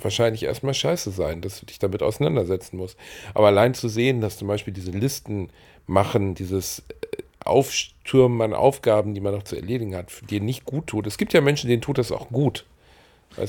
[0.00, 2.96] wahrscheinlich erstmal scheiße sein, dass du dich damit auseinandersetzen musst.
[3.34, 5.50] Aber allein zu sehen, dass zum Beispiel diese Listen
[5.86, 10.86] machen, dieses äh, Auftürmen an Aufgaben, die man noch zu erledigen hat, dir nicht gut
[10.88, 11.06] tut.
[11.06, 12.64] Es gibt ja Menschen, denen tut das auch gut.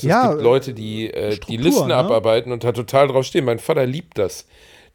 [0.02, 1.96] Du, Ja, es gibt Leute, die äh, die Struktur, Listen ne?
[1.96, 3.46] abarbeiten und da total drauf stehen.
[3.46, 4.48] Mein Vater liebt das.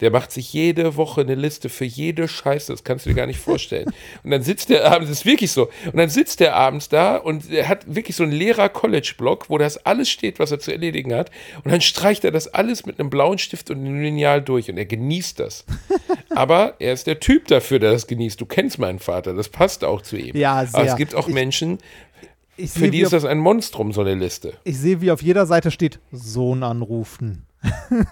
[0.02, 3.26] Der macht sich jede Woche eine Liste für jede Scheiße, das kannst du dir gar
[3.26, 3.90] nicht vorstellen.
[4.22, 7.16] Und dann sitzt der abends, das ist wirklich so, und dann sitzt der abends da
[7.16, 10.72] und er hat wirklich so einen leerer College-Block, wo das alles steht, was er zu
[10.72, 11.30] erledigen hat.
[11.64, 14.76] Und dann streicht er das alles mit einem blauen Stift und einem Lineal durch und
[14.76, 15.64] er genießt das.
[16.30, 18.40] Aber er ist der Typ dafür, der das genießt.
[18.40, 20.36] Du kennst meinen Vater, das passt auch zu ihm.
[20.36, 20.84] Ja, Aber sehr.
[20.84, 21.78] es gibt auch Menschen,
[22.56, 24.52] Ich für die ist auf, das ein Monstrum, so eine Liste.
[24.64, 27.46] ich sehe, wie auf jeder Seite steht, Sohn anrufen.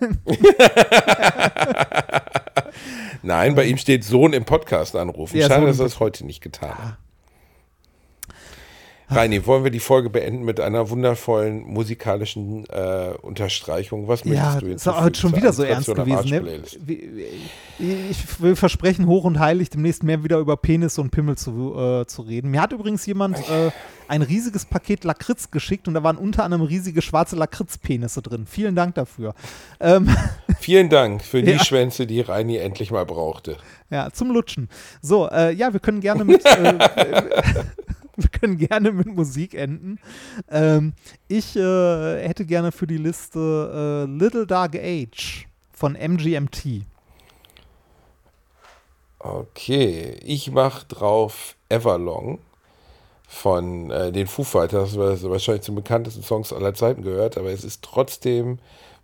[3.22, 5.36] Nein, bei ihm steht Sohn im Podcast anrufen.
[5.36, 6.97] Ja, Schade, Sohn dass er es heute nicht getan hat.
[9.11, 14.06] Reini, wollen wir die Folge beenden mit einer wundervollen musikalischen äh, Unterstreichung?
[14.08, 16.30] Was möchtest Ja, du ist aber heute schon wieder so ernst gewesen.
[16.30, 16.61] Ne?
[17.78, 22.06] Ich will versprechen, hoch und heilig, demnächst mehr wieder über Penis und Pimmel zu, äh,
[22.06, 22.50] zu reden.
[22.50, 23.70] Mir hat übrigens jemand äh,
[24.06, 28.46] ein riesiges Paket Lakritz geschickt und da waren unter anderem riesige schwarze Lakritzpenisse drin.
[28.48, 29.34] Vielen Dank dafür.
[29.80, 30.08] Ähm,
[30.61, 31.64] Vielen Dank für die Ja.
[31.64, 33.56] Schwänze, die Reini endlich mal brauchte.
[33.90, 34.68] ja, zum Lutschen.
[35.02, 36.44] So, äh, ja, wir können gerne mit.
[38.22, 39.98] wir können gerne mit Musik enden.
[40.50, 40.92] Ähm,
[41.28, 46.84] ich äh, hätte gerne für die Liste äh, Little Dark Age von MGMT.
[49.18, 52.38] Okay, ich mach drauf Everlong
[53.28, 57.64] von äh, den Foo Fighters, es wahrscheinlich zum bekanntesten Songs aller Zeiten gehört, aber es
[57.64, 58.58] ist trotzdem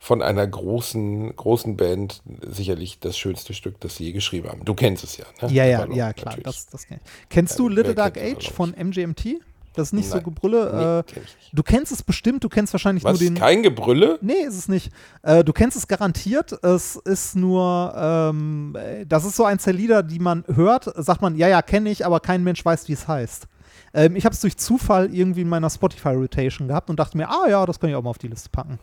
[0.07, 4.65] von einer großen, großen Band sicherlich das schönste Stück, das sie je geschrieben haben.
[4.65, 5.53] Du kennst es ja, ne?
[5.53, 6.27] Ja, ja, Everlong, ja, klar.
[6.27, 6.45] natürlich.
[6.45, 7.29] Das, das kenn ich.
[7.29, 9.41] Kennst du Little Dark Age von MGMT?
[9.75, 10.25] Das ist nicht so Nein.
[10.25, 10.73] Gebrülle.
[10.73, 13.35] Nee, äh, kenn du kennst es bestimmt, du kennst wahrscheinlich Was, nur den.
[13.35, 14.21] kein Gebrülle?
[14.21, 14.93] Nee, ist es nicht.
[15.23, 16.53] Äh, du kennst es garantiert.
[16.63, 21.21] Es ist nur, ähm, äh, das ist so eins der Lieder, die man hört, sagt
[21.21, 23.49] man, ja, ja, kenne ich, aber kein Mensch weiß, wie es heißt.
[23.93, 27.49] Ähm, ich habe es durch Zufall irgendwie in meiner Spotify-Rotation gehabt und dachte mir, ah
[27.49, 28.79] ja, das kann ich auch mal auf die Liste packen.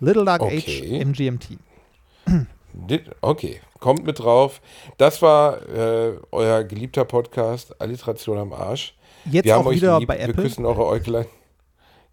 [0.00, 0.56] Little Dark Okay.
[0.58, 1.58] Age, MGMT.
[2.72, 4.60] Dit- Okay, kommt mit drauf.
[4.98, 8.94] Das war äh, euer geliebter Podcast, Alliteration am Arsch.
[9.24, 10.42] Jetzt wir haben auch wieder lieb, bei Wir Apple.
[10.42, 11.26] küssen eure Äuglein.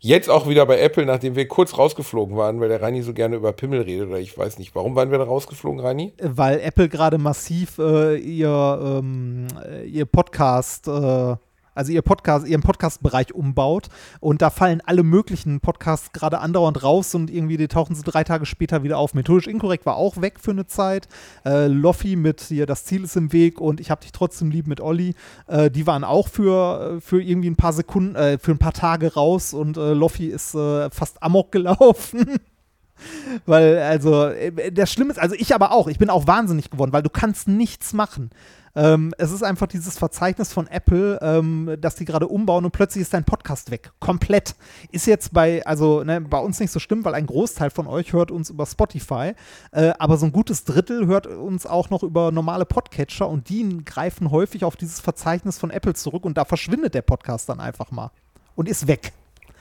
[0.03, 3.35] Jetzt auch wieder bei Apple, nachdem wir kurz rausgeflogen waren, weil der Reini so gerne
[3.35, 4.73] über Pimmel redet oder ich weiß nicht.
[4.73, 6.13] Warum waren wir da rausgeflogen, Reini?
[6.21, 11.35] weil Apple gerade massiv äh, ihr, ähm, äh, ihr Podcast, äh,
[11.75, 17.15] also ihr Podcast, ihren Podcast-Bereich umbaut und da fallen alle möglichen Podcasts gerade andauernd raus
[17.15, 19.13] und irgendwie die tauchen sie drei Tage später wieder auf.
[19.13, 21.07] Methodisch inkorrekt war auch weg für eine Zeit.
[21.45, 24.67] Äh, Loffi mit hier Das Ziel ist im Weg und Ich hab dich trotzdem lieb
[24.67, 25.15] mit Olli,
[25.47, 29.13] äh, die waren auch für, für irgendwie ein paar Sekunden, äh, für ein paar Tage
[29.13, 32.39] raus und äh, Loffi ist äh, fast amok gelaufen.
[33.45, 36.93] Weil, also, äh, das Schlimme ist, also ich aber auch, ich bin auch wahnsinnig geworden,
[36.93, 38.29] weil du kannst nichts machen.
[38.75, 43.01] Ähm, es ist einfach dieses Verzeichnis von Apple, ähm, dass die gerade umbauen und plötzlich
[43.01, 43.91] ist dein Podcast weg.
[43.99, 44.55] Komplett.
[44.91, 48.13] Ist jetzt bei, also ne, bei uns nicht so schlimm, weil ein Großteil von euch
[48.13, 49.33] hört uns über Spotify.
[49.71, 53.83] Äh, aber so ein gutes Drittel hört uns auch noch über normale Podcatcher und die
[53.83, 57.91] greifen häufig auf dieses Verzeichnis von Apple zurück und da verschwindet der Podcast dann einfach
[57.91, 58.11] mal.
[58.55, 59.11] Und ist weg.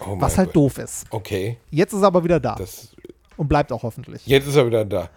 [0.00, 0.56] Oh Was halt Gott.
[0.56, 1.06] doof ist.
[1.10, 2.54] Okay, Jetzt ist er aber wieder da.
[2.54, 2.94] das,
[3.36, 4.26] und bleibt auch hoffentlich.
[4.26, 5.08] jetzt ist er wieder da.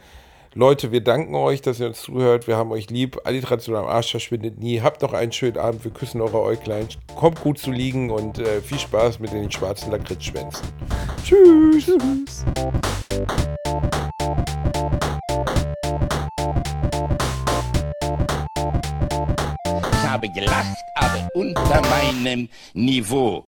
[0.56, 2.46] Leute, wir danken euch, dass ihr uns zuhört.
[2.46, 3.20] Wir haben euch lieb.
[3.24, 4.82] Alliteration am Arsch verschwindet nie.
[4.82, 5.84] Habt noch einen schönen Abend.
[5.84, 6.88] Wir küssen eure Äuglein.
[7.16, 10.64] Kommt gut zu liegen und äh, viel Spaß mit den schwarzen Lakritzschwänzen.
[11.24, 11.86] Tschüss.
[11.86, 12.46] Tschüss.
[19.92, 23.42] Ich habe gelacht, aber unter meinem Niveau.